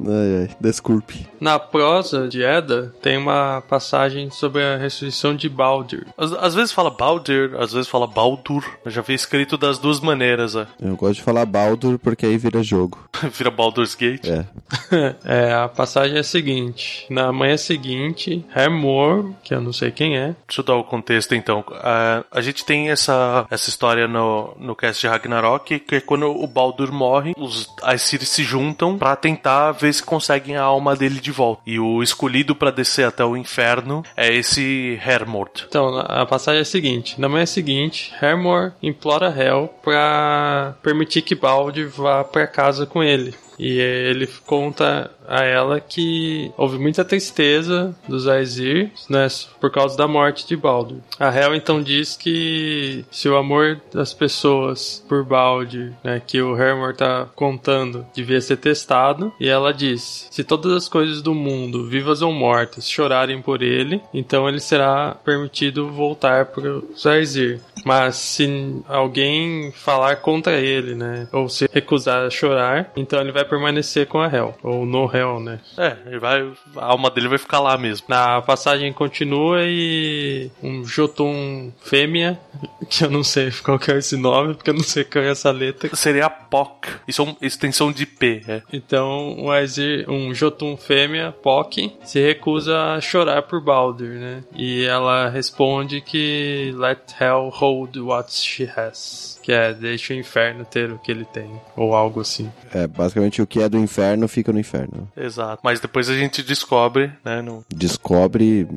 [0.05, 1.27] Ai, ai, desculpe.
[1.39, 6.05] Na prosa de Eda, tem uma passagem sobre a ressurreição de Baldur.
[6.17, 8.63] Às, às vezes fala Baldur, às vezes fala Baldur.
[8.83, 10.67] Eu já vi escrito das duas maneiras, é.
[10.81, 12.99] Eu gosto de falar Baldur porque aí vira jogo.
[13.33, 14.27] vira Baldur's Gate?
[14.27, 14.45] É.
[15.25, 17.05] é, a passagem é a seguinte.
[17.09, 20.35] Na manhã seguinte, Hermor, que eu não sei quem é.
[20.47, 21.59] Deixa eu dar o contexto então.
[21.69, 26.27] Uh, a gente tem essa, essa história no, no cast de Ragnarok, que é quando
[26.27, 31.19] o Baldur morre, os Aesir se juntam para tentar ver se conseguem a alma dele
[31.19, 31.61] de volta.
[31.65, 35.65] E o escolhido para descer até o inferno é esse Hermord.
[35.67, 41.35] Então, a passagem é a seguinte: na manhã seguinte, Hermor implora Hel para permitir que
[41.35, 47.95] Baldur vá para casa com ele E ele conta a ela que houve muita tristeza
[48.07, 49.27] dos Aesir, né,
[49.59, 50.99] por causa da morte de Baldur.
[51.19, 56.55] A Hel então diz que se o amor das pessoas por Baldur, né, que o
[56.55, 61.87] Hermor tá contando, devia ser testado, e ela diz: se todas as coisas do mundo,
[61.87, 67.61] vivas ou mortas, chorarem por ele, então ele será permitido voltar para os Aesir.
[67.83, 73.44] Mas se alguém falar contra ele, né, ou se recusar a chorar, então ele vai
[73.45, 75.59] permanecer com a Hel, ou no Hel, né?
[75.77, 76.41] É, ele vai,
[76.75, 78.07] a alma dele vai ficar lá mesmo.
[78.09, 82.39] Na passagem continua e um Jotun fêmea,
[82.89, 85.29] que eu não sei qual que é esse nome, porque eu não sei qual é
[85.29, 85.95] essa letra.
[85.95, 86.87] Seria a POC.
[87.07, 88.61] Isso é uma extensão de P, é.
[88.71, 94.43] Então, um, Aesir, um Jotun fêmea, POC, se recusa a chorar por Baldur, né?
[94.55, 99.34] E ela responde que let hell hold what she has.
[99.45, 101.47] Que é, deixa o inferno ter o que ele tem.
[101.77, 102.51] Ou algo assim.
[102.73, 105.07] É, basicamente o que é do inferno fica no inferno.
[105.15, 105.61] Exato.
[105.63, 107.43] Mas depois a gente descobre, né?
[107.43, 107.63] No...
[107.69, 108.67] Descobre,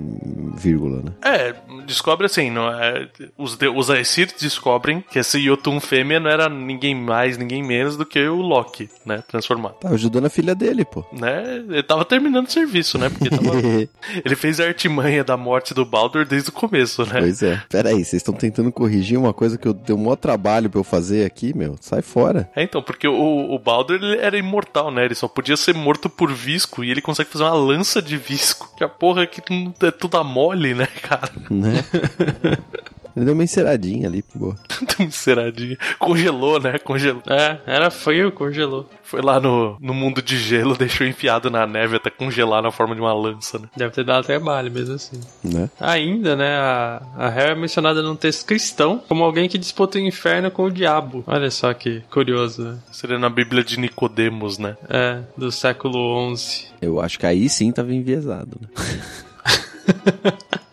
[0.54, 1.12] vírgula, né?
[1.22, 1.54] É,
[1.86, 6.50] descobre assim, não é, os, de, os Aesir descobrem que esse Jotun fêmea não era
[6.50, 9.24] ninguém mais, ninguém menos do que o Loki, né?
[9.26, 9.76] Transformado.
[9.80, 11.02] Tava ajudando a filha dele, pô.
[11.10, 11.64] Né?
[11.66, 13.08] Ele tava terminando o serviço, né?
[13.08, 13.58] Porque tava...
[14.22, 17.20] ele fez a artimanha da morte do Baldur desde o começo, né?
[17.20, 17.62] Pois é.
[17.70, 20.80] Pera aí, vocês estão tentando corrigir uma coisa que eu dei um maior trabalho pra
[20.80, 21.76] eu fazer aqui, meu.
[21.78, 22.50] Sai fora.
[22.56, 25.04] É, então, porque o, o Baldur ele era imortal, né?
[25.04, 28.72] Ele só podia ser morto por visco e ele consegue fazer uma lança de visco.
[28.78, 29.42] Que a porra que
[29.82, 31.30] é tudo a mole, né, cara?
[31.50, 31.84] Né?
[33.16, 34.56] Ele deu uma enceradinha ali, boa.
[34.80, 35.76] Deu uma enceradinha.
[35.98, 36.78] Congelou, né?
[36.78, 37.22] Congelou.
[37.26, 38.88] É, era frio, congelou.
[39.02, 42.94] Foi lá no, no mundo de gelo, deixou enfiado na neve até congelar na forma
[42.94, 43.68] de uma lança, né?
[43.76, 45.20] Deve ter dado trabalho mesmo assim.
[45.42, 45.68] Né?
[45.80, 50.00] Ainda, né, a, a Hera é mencionada num texto cristão como alguém que disputa o
[50.00, 51.24] inferno com o diabo.
[51.26, 52.78] Olha só que curioso, né?
[52.92, 54.76] Seria na Bíblia de Nicodemos, né?
[54.88, 56.66] É, do século XI.
[56.80, 58.68] Eu acho que aí sim tava enviesado, né?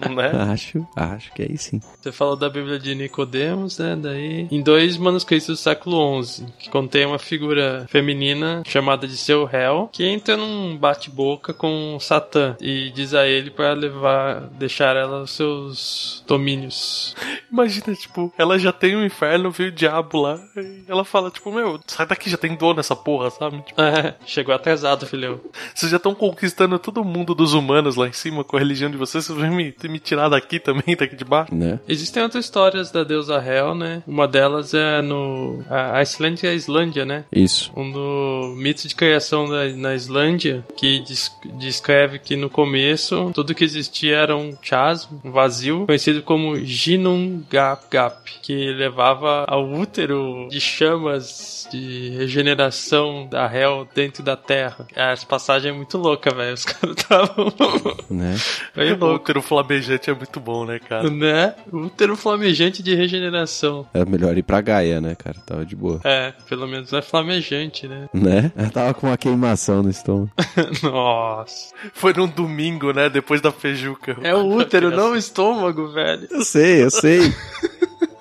[0.10, 0.32] né?
[0.56, 1.82] Acho, acho que aí sim.
[2.02, 3.96] Você falou da Bíblia de Nicodemos, né?
[3.96, 9.46] Daí, em dois manuscritos do século XI, que contém uma figura feminina chamada de seu
[9.46, 15.22] réu, que entra num bate-boca com Satã e diz a ele para levar, deixar ela
[15.24, 17.16] os seus domínios.
[17.52, 21.32] Imagina, tipo, ela já tem o um inferno, viu o diabo lá, e ela fala,
[21.32, 23.62] tipo, meu, sai daqui, já tem dor nessa porra, sabe?
[23.62, 25.40] Tipo, É, chegou atrasado, filhão.
[25.74, 28.98] vocês já estão conquistando todo mundo dos humanos lá em cima com a religião de
[28.98, 31.54] vocês, vocês vão me, me tirar daqui também, daqui de baixo?
[31.54, 31.80] Né?
[31.88, 34.04] Existem outras histórias da deusa Hel, né?
[34.08, 35.64] Uma delas é no.
[35.70, 37.26] A Islândia é a Islândia, né?
[37.32, 37.72] Isso.
[37.76, 43.54] Um do mito de criação da, na Islândia, que des- descreve que no começo tudo
[43.56, 50.60] que existia era um chasmo, um vazio, conhecido como Ginnungagap, que levava ao útero de
[50.60, 54.88] chamas de regeneração da Hel dentro da terra.
[54.96, 56.54] Essa passagem é muito louca, velho.
[56.54, 57.54] Os caras estavam
[58.10, 58.36] Né?
[58.76, 61.10] bem O útero flamejante é muito bom, né, cara?
[61.10, 61.54] Né?
[61.72, 63.88] Útero flamejante de regeneração.
[63.94, 65.38] Era melhor ir pra Gaia, né, cara?
[65.46, 66.00] Tava de boa.
[66.04, 68.10] É, pelo menos é flamejante, né?
[68.14, 68.52] Né?
[68.56, 70.32] Ela tava com uma queimação no estômago.
[70.84, 71.74] Nossa.
[71.94, 74.18] Foi num domingo, né, depois da feijuca.
[74.22, 76.28] É o útero, não o estômago, velho.
[76.32, 77.20] Eu sei, eu sei.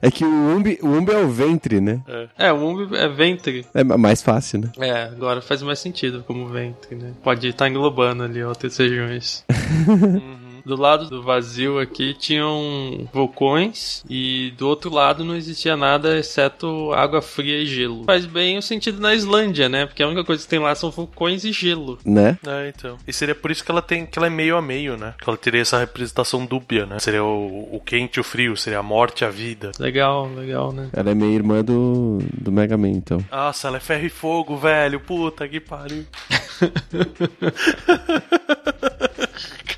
[0.00, 2.00] É que o umbi, o umbi é o ventre, né?
[2.36, 3.66] É, o umbi é ventre.
[3.74, 4.70] É mais fácil, né?
[4.78, 7.12] É, agora faz mais sentido como ventre, né?
[7.22, 9.44] Pode estar englobando ali outras regiões.
[10.68, 16.92] Do lado do vazio aqui tinham vulcões e do outro lado não existia nada exceto
[16.92, 18.04] água fria e gelo.
[18.04, 19.86] Faz bem o sentido na Islândia, né?
[19.86, 21.98] Porque a única coisa que tem lá são vulcões e gelo.
[22.04, 22.38] Né?
[22.46, 22.98] É, então.
[23.06, 25.14] E seria por isso que ela tem que ela é meio a meio, né?
[25.18, 26.98] Que ela teria essa representação dúbia, né?
[26.98, 29.72] Seria o, o quente e o frio, seria a morte e a vida.
[29.78, 30.90] Legal, legal, né?
[30.92, 33.24] Ela é meio irmã do, do Mega Man, então.
[33.32, 35.00] Nossa, ela é ferro e fogo, velho.
[35.00, 36.04] Puta que pariu.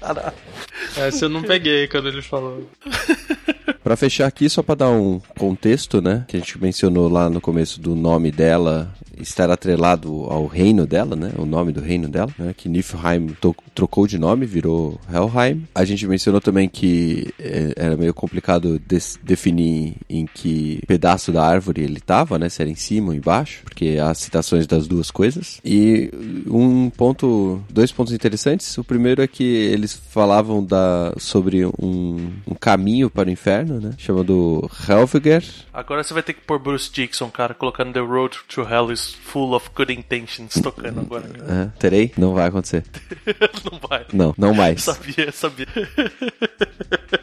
[0.01, 0.50] Caralho.
[1.07, 2.69] Essa eu não peguei quando ele falou.
[3.83, 6.27] Pra fechar aqui, só pra dar um contexto, né?
[6.29, 11.17] Que a gente mencionou lá no começo do nome dela estar atrelado ao reino dela,
[11.17, 11.33] né?
[11.37, 12.55] O nome do reino dela, né?
[12.57, 13.37] Que Niflheim
[13.75, 15.67] trocou de nome, virou Helheim.
[15.75, 18.81] A gente mencionou também que eh, era meio complicado
[19.23, 22.49] definir em que pedaço da árvore ele tava, né?
[22.49, 25.61] Se era em cima ou embaixo, porque há citações das duas coisas.
[25.65, 26.11] E
[26.47, 28.77] um ponto, dois pontos interessantes.
[28.79, 33.93] O primeiro é que eles falavam da, sobre um, um caminho para o inferno, né?
[33.99, 35.45] Chamado Helviger.
[35.73, 39.10] Agora você vai ter que pôr Bruce Dixon, cara, colocando The Road to Hell is
[39.15, 41.25] Full of Good Intentions tocando agora.
[41.49, 42.13] É, terei?
[42.17, 42.85] Não vai acontecer.
[43.71, 44.07] não vai.
[44.13, 44.83] Não, não mais.
[44.91, 45.67] Sabia, sabia.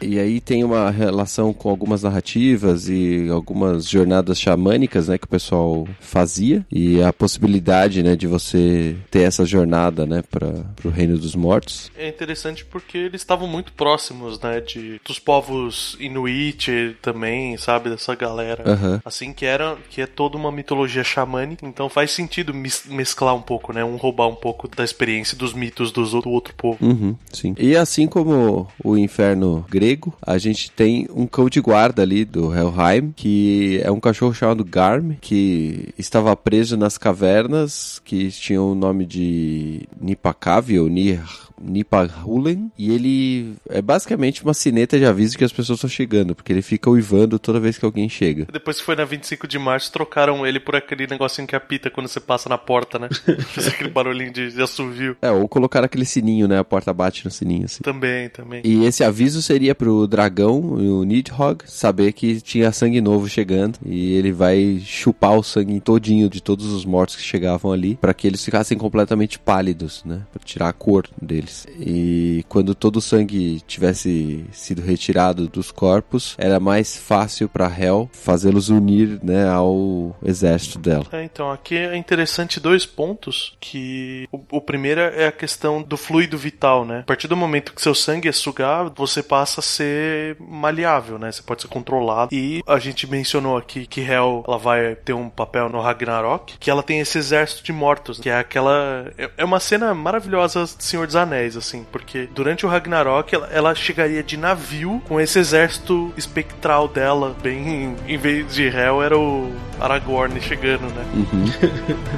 [0.00, 5.28] E aí tem uma relação com algumas narrativas e algumas jornadas xamânicas, né, que o
[5.28, 10.48] pessoal fazia e a possibilidade, né, de você ter essa jornada, né, para
[10.84, 11.90] o reino dos mortos.
[11.96, 18.14] É interessante porque eles estavam muito próximos, né, de dos povos Inuit também, sabe, dessa
[18.14, 18.62] galera.
[18.66, 19.00] Aham.
[19.04, 23.40] Assim que era, que é toda uma mitologia xamânica, então faz sentido mes- mesclar um
[23.40, 26.84] pouco, né, um roubar um pouco da experiência dos mitos dos, do outro povo.
[26.84, 27.54] Uhum, sim.
[27.56, 32.52] E assim como o inferno grego, a gente tem um cão de guarda ali do
[32.52, 38.74] Helheim, que é um cachorro chamado Garm, que estava preso nas cavernas, que tinham o
[38.74, 41.20] nome de Nipakavi ou Nir.
[41.60, 46.52] Nipahulen, e ele é basicamente uma sineta de aviso que as pessoas estão chegando, porque
[46.52, 48.46] ele fica uivando toda vez que alguém chega.
[48.52, 52.08] Depois que foi na 25 de março, trocaram ele por aquele negocinho que apita quando
[52.08, 53.08] você passa na porta, né?
[53.54, 55.16] Faz aquele barulhinho de, de assovio.
[55.20, 56.58] É, ou colocar aquele sininho, né?
[56.58, 57.82] A porta bate no sininho assim.
[57.82, 58.62] Também, também.
[58.64, 64.14] E esse aviso seria pro dragão, o Nidhogg, saber que tinha sangue novo chegando e
[64.14, 68.26] ele vai chupar o sangue todinho de todos os mortos que chegavam ali para que
[68.26, 70.22] eles ficassem completamente pálidos, né?
[70.32, 71.66] Para tirar a cor deles.
[71.78, 78.08] E quando todo o sangue tivesse sido retirado dos corpos, era mais fácil para Hel
[78.12, 81.06] fazê-los unir, né, ao exército dela.
[81.12, 85.96] É, então, aqui é interessante dois pontos, que o, o primeiro é a questão do
[85.96, 87.00] fluido vital, né?
[87.00, 91.32] A partir do momento que seu sangue é sugado, você passa a ser maleável, né?
[91.32, 92.34] Você pode ser controlado.
[92.34, 96.70] E a gente mencionou aqui que Hel, ela vai ter um papel no Ragnarok, que
[96.70, 99.10] ela tem esse exército de mortos, que é aquela...
[99.16, 103.46] É é uma cena maravilhosa do Senhor dos Anéis, assim, porque durante o Ragnarok, ela,
[103.52, 107.96] ela chegaria de navio com esse exército espectral dela, bem...
[108.06, 111.04] Em vez de Hel, era o Aragorn chegando, né?
[111.14, 111.37] Uhum.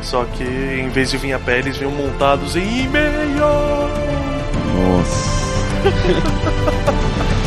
[0.02, 3.10] Só que em vez de vir a pé, eles vinham montados em e-mail.
[4.74, 5.30] Nossa.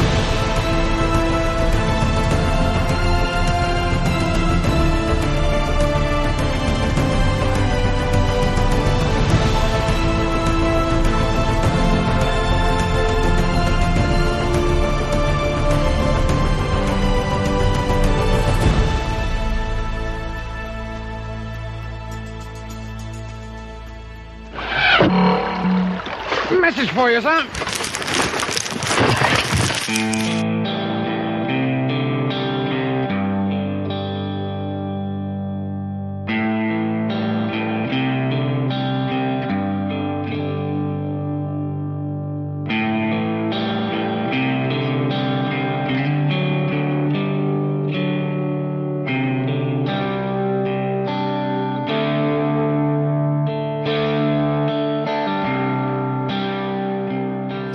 [26.83, 27.62] Message for you, sir.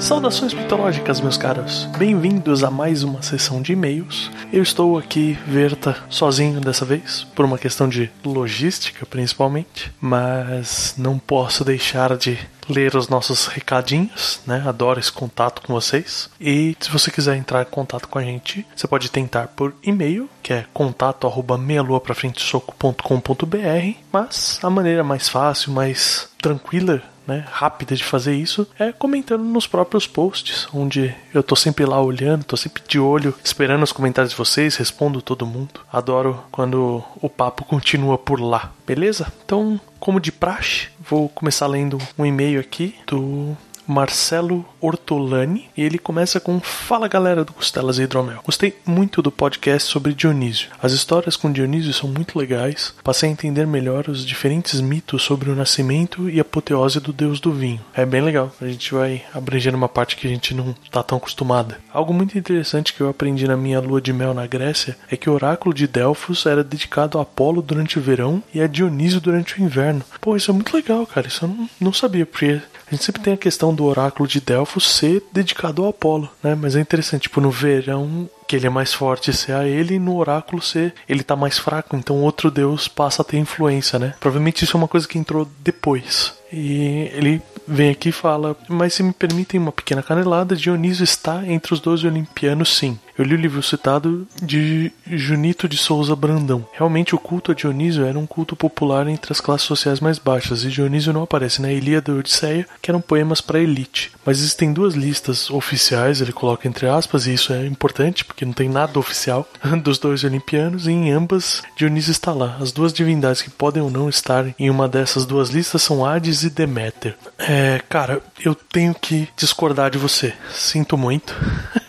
[0.09, 1.85] Saudações mitológicas, meus caros.
[1.99, 4.31] Bem-vindos a mais uma sessão de e-mails.
[4.51, 11.19] Eu estou aqui, Verta, sozinho dessa vez, por uma questão de logística, principalmente, mas não
[11.19, 14.65] posso deixar de ler os nossos recadinhos, né?
[14.67, 16.31] Adoro esse contato com vocês.
[16.41, 20.27] E se você quiser entrar em contato com a gente, você pode tentar por e-mail,
[20.43, 28.03] que é contato arroba meialuaprafrentesoco.com.br, mas a maneira mais fácil, mais tranquila né, rápida de
[28.03, 32.83] fazer isso é comentando nos próprios posts, onde eu tô sempre lá olhando, tô sempre
[32.89, 35.81] de olho, esperando os comentários de vocês, respondo todo mundo.
[35.93, 39.31] Adoro quando o papo continua por lá, beleza?
[39.45, 43.55] Então, como de praxe, vou começar lendo um e-mail aqui do
[43.89, 48.43] Marcelo Ortolani e ele começa com Fala galera do Costelas e Hidromel.
[48.45, 50.69] Gostei muito do podcast sobre Dionísio.
[50.83, 52.95] As histórias com Dionísio são muito legais.
[53.03, 57.51] Passei a entender melhor os diferentes mitos sobre o nascimento e apoteose do deus do
[57.51, 57.81] vinho.
[57.95, 58.53] É bem legal.
[58.61, 61.79] A gente vai abrangendo uma parte que a gente não tá tão acostumada.
[61.93, 65.31] Algo muito interessante que eu aprendi na minha lua de mel na Grécia é que
[65.31, 69.59] o oráculo de Delfos era dedicado a Apolo durante o verão e a Dionísio durante
[69.59, 70.05] o inverno.
[70.21, 71.27] Pô, isso é muito legal, cara.
[71.27, 74.41] Isso eu não, não sabia, porque a gente sempre tem a questão do oráculo de
[74.41, 76.55] Delfos ser dedicado ao Apolo, né?
[76.55, 79.99] Mas é interessante, tipo, no verão que ele é mais forte ser a ele e
[79.99, 84.15] no oráculo ser ele tá mais fraco, então outro deus passa a ter influência, né?
[84.19, 86.33] Provavelmente isso é uma coisa que entrou depois.
[86.51, 91.47] E ele vem aqui e fala: Mas se me permitem uma pequena canelada, Dionísio está
[91.47, 92.99] entre os doze olimpianos, sim.
[93.19, 96.65] Eu li o livro citado de Junito de Souza Brandão.
[96.73, 100.63] Realmente o culto a Dionísio era um culto popular entre as classes sociais mais baixas,
[100.63, 104.13] e Dionísio não aparece na Ilíada e Odisseia, que eram poemas para elite.
[104.25, 108.53] Mas existem duas listas oficiais, ele coloca entre aspas, e isso é importante porque não
[108.53, 109.49] tem nada oficial,
[109.83, 112.57] dos dois olimpianos, e em ambas Dionísio está lá.
[112.61, 116.45] As duas divindades que podem ou não estar em uma dessas duas listas são Hades
[116.45, 117.17] e Deméter.
[117.37, 120.33] É, cara, eu tenho que discordar de você.
[120.53, 121.35] Sinto muito.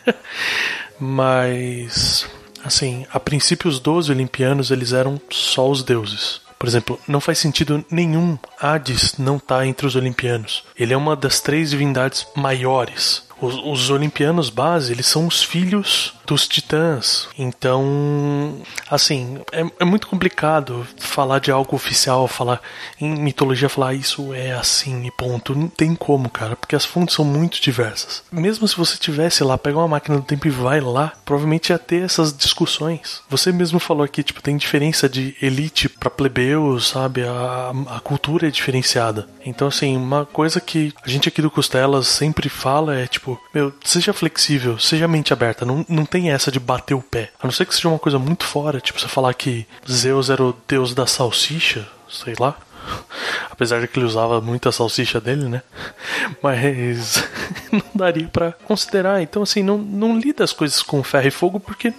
[0.99, 2.27] Mas
[2.63, 6.41] assim, a princípio os 12 olimpianos eles eram só os deuses.
[6.57, 10.65] Por exemplo, não faz sentido nenhum Hades não estar tá entre os olimpianos.
[10.77, 13.23] Ele é uma das três divindades maiores.
[13.41, 17.27] Os, os olimpianos base, eles são os filhos dos titãs.
[17.37, 22.61] Então, assim, é, é, muito complicado falar de algo oficial, falar
[23.01, 25.55] em mitologia, falar ah, isso é assim e ponto.
[25.55, 28.21] Não tem como, cara, porque as fontes são muito diversas.
[28.31, 31.79] Mesmo se você tivesse lá, pegar uma máquina do tempo e vai lá, provavelmente ia
[31.79, 33.21] ter essas discussões.
[33.29, 37.23] Você mesmo falou aqui, tipo, tem diferença de elite para plebeus, sabe?
[37.23, 39.27] A, a cultura é diferenciada.
[39.43, 43.73] Então, assim, uma coisa que a gente aqui do Costelas sempre fala é, tipo, meu,
[43.83, 47.31] seja flexível, seja mente aberta, não, não tem essa de bater o pé.
[47.41, 50.43] A não ser que seja uma coisa muito fora, tipo você falar que Zeus era
[50.43, 52.57] o deus da salsicha, sei lá.
[53.51, 55.61] Apesar de que ele usava muita salsicha dele, né?
[56.41, 57.23] Mas
[57.71, 59.21] não daria para considerar.
[59.21, 61.93] Então, assim, não, não lida as coisas com ferro e fogo porque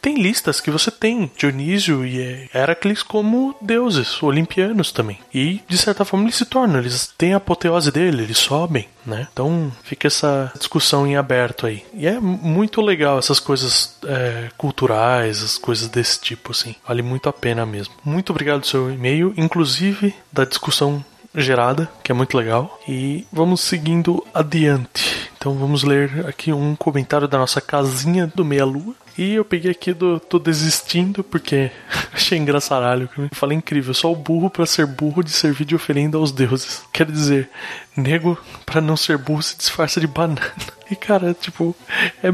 [0.00, 5.18] tem listas que você tem Dionísio e Heracles como deuses olimpianos também.
[5.32, 9.28] E de certa forma eles se tornam, eles têm a apoteose dele, eles sobem, né?
[9.32, 11.84] Então fica essa discussão em aberto aí.
[11.94, 16.74] E é muito legal essas coisas é, culturais, as coisas desse tipo, assim.
[16.86, 17.94] Vale muito a pena mesmo.
[18.04, 21.04] Muito obrigado pelo seu e-mail, inclusive da discussão
[21.34, 22.80] gerada, que é muito legal.
[22.88, 25.30] E vamos seguindo adiante.
[25.36, 28.94] Então vamos ler aqui um comentário da nossa casinha do Meia Lua.
[29.18, 31.70] E eu peguei aqui do Tô Desistindo, porque
[32.12, 33.08] achei engraçaralho.
[33.16, 36.82] Eu falei incrível, só o burro para ser burro de servir de oferenda aos deuses.
[36.92, 37.48] Quer dizer,
[37.96, 40.40] nego para não ser burro se disfarça de banana.
[40.88, 41.74] E cara, tipo,
[42.22, 42.28] é,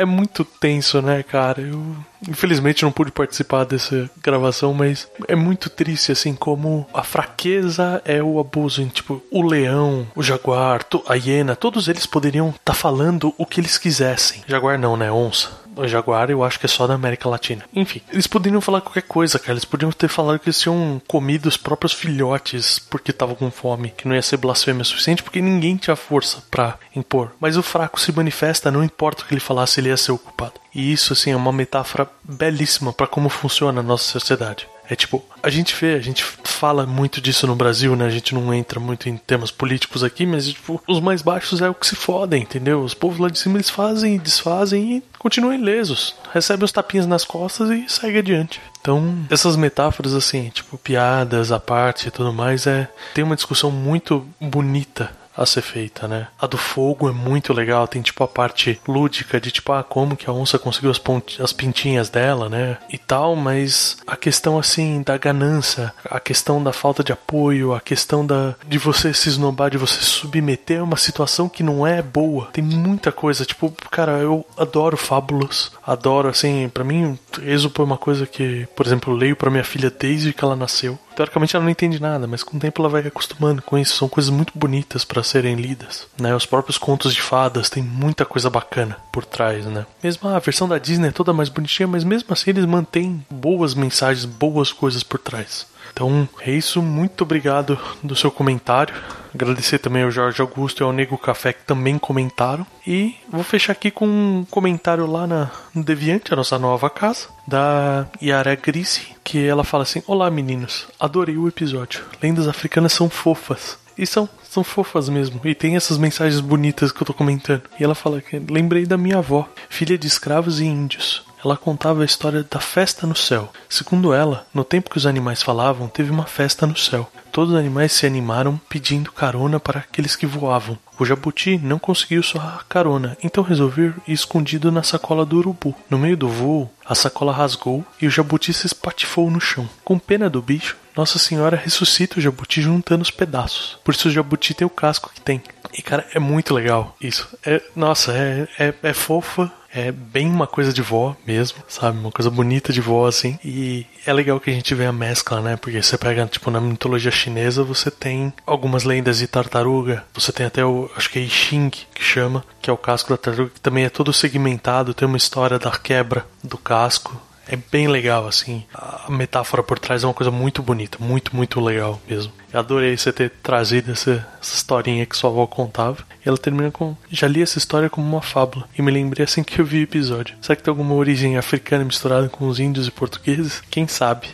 [0.00, 1.60] é muito tenso, né, cara?
[1.60, 1.96] Eu
[2.28, 8.22] infelizmente não pude participar dessa gravação, mas é muito triste assim como a fraqueza é
[8.22, 8.86] o abuso.
[8.86, 13.58] Tipo, o leão, o jaguar, a hiena, todos eles poderiam estar tá falando o que
[13.58, 14.44] eles quisessem.
[14.46, 15.10] Jaguar não, né?
[15.10, 17.64] Onça o Jaguar eu acho que é só da América Latina.
[17.74, 19.52] Enfim, eles poderiam falar qualquer coisa, cara.
[19.52, 23.90] Eles podiam ter falado que eles tinham comido os próprios filhotes porque estavam com fome,
[23.90, 27.32] que não ia ser blasfêmia suficiente porque ninguém tinha força para impor.
[27.40, 30.18] Mas o fraco se manifesta, não importa o que ele falasse, ele ia ser o
[30.18, 30.54] culpado.
[30.74, 34.66] E isso, assim, é uma metáfora belíssima para como funciona a nossa sociedade.
[34.88, 38.06] É tipo, a gente vê, a gente fala muito disso no Brasil, né?
[38.06, 41.68] A gente não entra muito em temas políticos aqui, mas tipo, os mais baixos é
[41.68, 42.82] o que se fodem, entendeu?
[42.82, 46.14] Os povos lá de cima eles fazem e desfazem e continuam ilesos.
[46.32, 48.60] Recebem os tapinhas nas costas e segue adiante.
[48.80, 53.70] Então, essas metáforas assim, tipo piadas à parte e tudo mais, é tem uma discussão
[53.70, 56.28] muito bonita a ser feita, né?
[56.38, 60.16] A do fogo é muito legal, tem tipo a parte lúdica de tipo, ah, como
[60.16, 61.00] que a onça conseguiu as,
[61.40, 62.78] as pintinhas dela, né?
[62.90, 67.80] E tal, mas a questão assim da ganância, a questão da falta de apoio, a
[67.80, 72.02] questão da de você se esnobar, de você submeter a uma situação que não é
[72.02, 72.48] boa.
[72.52, 77.98] Tem muita coisa, tipo, cara, eu adoro fábulas, adoro assim, para mim, Êxodo é uma
[77.98, 80.98] coisa que, por exemplo, eu leio para minha filha desde que ela nasceu.
[81.14, 83.96] Teoricamente ela não entende nada, mas com o tempo ela vai acostumando com isso.
[83.96, 86.34] São coisas muito bonitas para serem lidas, né?
[86.34, 89.86] Os próprios contos de fadas têm muita coisa bacana por trás, né?
[90.02, 93.74] Mesmo a versão da Disney é toda mais bonitinha, mas mesmo assim eles mantêm boas
[93.74, 95.66] mensagens, boas coisas por trás.
[95.92, 98.94] Então é isso, muito obrigado do seu comentário.
[99.34, 102.66] Agradecer também ao Jorge Augusto e ao Nego Café que também comentaram.
[102.86, 107.28] E vou fechar aqui com um comentário lá na, no Deviante, a nossa nova casa,
[107.46, 112.04] da Yara Grise, que ela fala assim: Olá meninos, adorei o episódio.
[112.22, 113.78] Lendas africanas são fofas.
[113.96, 115.40] E são, são fofas mesmo.
[115.44, 117.62] E tem essas mensagens bonitas que eu tô comentando.
[117.78, 121.22] E ela fala que lembrei da minha avó, filha de escravos e índios.
[121.44, 123.52] Ela contava a história da festa no céu.
[123.68, 127.10] Segundo ela, no tempo que os animais falavam, teve uma festa no céu.
[127.32, 130.78] Todos os animais se animaram pedindo carona para aqueles que voavam.
[130.98, 135.74] O jabuti não conseguiu sua carona, então resolveu ir escondido na sacola do urubu.
[135.88, 139.68] No meio do voo, a sacola rasgou e o jabuti se espatifou no chão.
[139.82, 143.78] Com pena do bicho, Nossa Senhora ressuscita o jabuti juntando os pedaços.
[143.82, 145.42] Por isso o jabuti tem o casco que tem.
[145.72, 147.28] E cara, é muito legal isso.
[147.44, 151.98] É, nossa, é, é, é fofa, É bem uma coisa de vó mesmo, sabe?
[151.98, 153.38] Uma coisa bonita de vó, assim.
[153.42, 155.56] E é legal que a gente vê a mescla, né?
[155.56, 160.04] Porque você pega, tipo, na mitologia chinesa, você tem algumas lendas de tartaruga.
[160.12, 163.16] Você tem até o, acho que é Xing, que chama, que é o casco da
[163.16, 167.18] tartaruga, que também é todo segmentado, tem uma história da quebra do casco
[167.52, 168.64] é bem legal, assim.
[168.74, 172.32] A metáfora por trás é uma coisa muito bonita, muito, muito legal mesmo.
[172.50, 175.98] Eu adorei você ter trazido essa, essa historinha que sua avó contava.
[176.24, 176.96] E ela termina com.
[177.10, 178.66] Já li essa história como uma fábula.
[178.76, 180.34] E me lembrei assim que eu vi o episódio.
[180.40, 183.62] Será que tem alguma origem africana misturada com os índios e portugueses?
[183.70, 184.28] Quem sabe?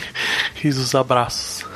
[0.54, 1.67] Risos abraços.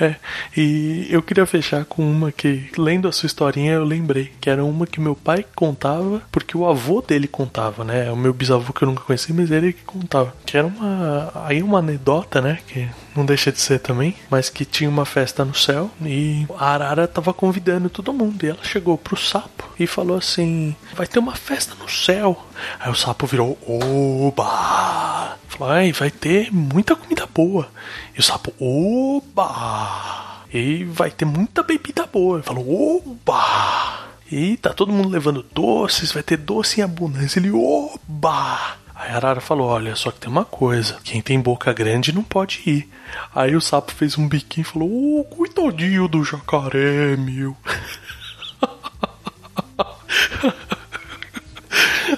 [0.00, 0.14] É,
[0.56, 4.64] e eu queria fechar com uma que, lendo a sua historinha, eu lembrei, que era
[4.64, 8.10] uma que meu pai contava, porque o avô dele contava, né?
[8.10, 10.34] O meu bisavô que eu nunca conheci, mas ele que contava.
[10.46, 11.32] Que era uma.
[11.46, 12.58] Aí uma anedota, né?
[12.66, 16.66] Que não deixa de ser também, mas que tinha uma festa no céu e a
[16.74, 18.44] arara tava convidando todo mundo.
[18.44, 22.46] E ela chegou pro sapo e falou assim: Vai ter uma festa no céu.
[22.78, 25.36] Aí o sapo virou: Oba!
[25.48, 27.68] Falou: Ai, vai ter muita comida boa.
[28.16, 30.44] E o sapo: Oba!
[30.52, 32.38] E vai ter muita bebida boa.
[32.38, 34.10] Ele falou: Oba!
[34.30, 37.40] E tá todo mundo levando doces, vai ter doce em abundância.
[37.40, 38.79] Ele: Oba!
[39.10, 42.62] A Arara falou: Olha, só que tem uma coisa: quem tem boca grande não pode
[42.64, 42.88] ir.
[43.34, 47.56] Aí o sapo fez um biquinho e falou: Ô, oh, coitadinho do jacaré, meu.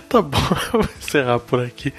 [0.07, 0.39] tá bom,
[0.73, 1.95] vou encerrar por aqui.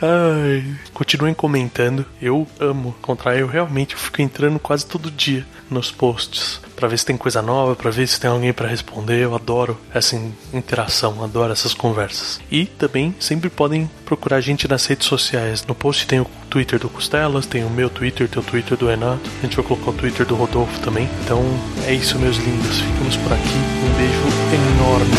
[0.00, 2.04] Ai, continuem comentando.
[2.20, 3.36] Eu amo encontrar.
[3.36, 7.76] Eu realmente fico entrando quase todo dia nos posts para ver se tem coisa nova,
[7.76, 9.22] para ver se tem alguém para responder.
[9.22, 10.20] Eu adoro essa
[10.52, 12.40] interação, adoro essas conversas.
[12.50, 15.64] E também sempre podem procurar a gente nas redes sociais.
[15.66, 18.88] No post tem o Twitter do Costelas, tem o meu Twitter, tem o Twitter do
[18.88, 19.30] Renato.
[19.38, 21.08] A gente vai colocar o Twitter do Rodolfo também.
[21.24, 21.42] Então
[21.86, 22.80] é isso, meus lindos.
[22.80, 23.56] Ficamos por aqui.
[23.84, 25.16] Um beijo enorme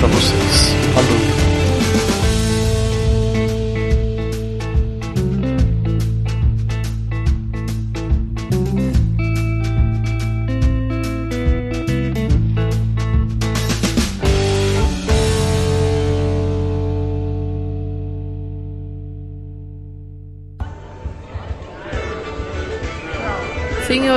[0.00, 0.74] para vocês.
[0.94, 1.57] Falou.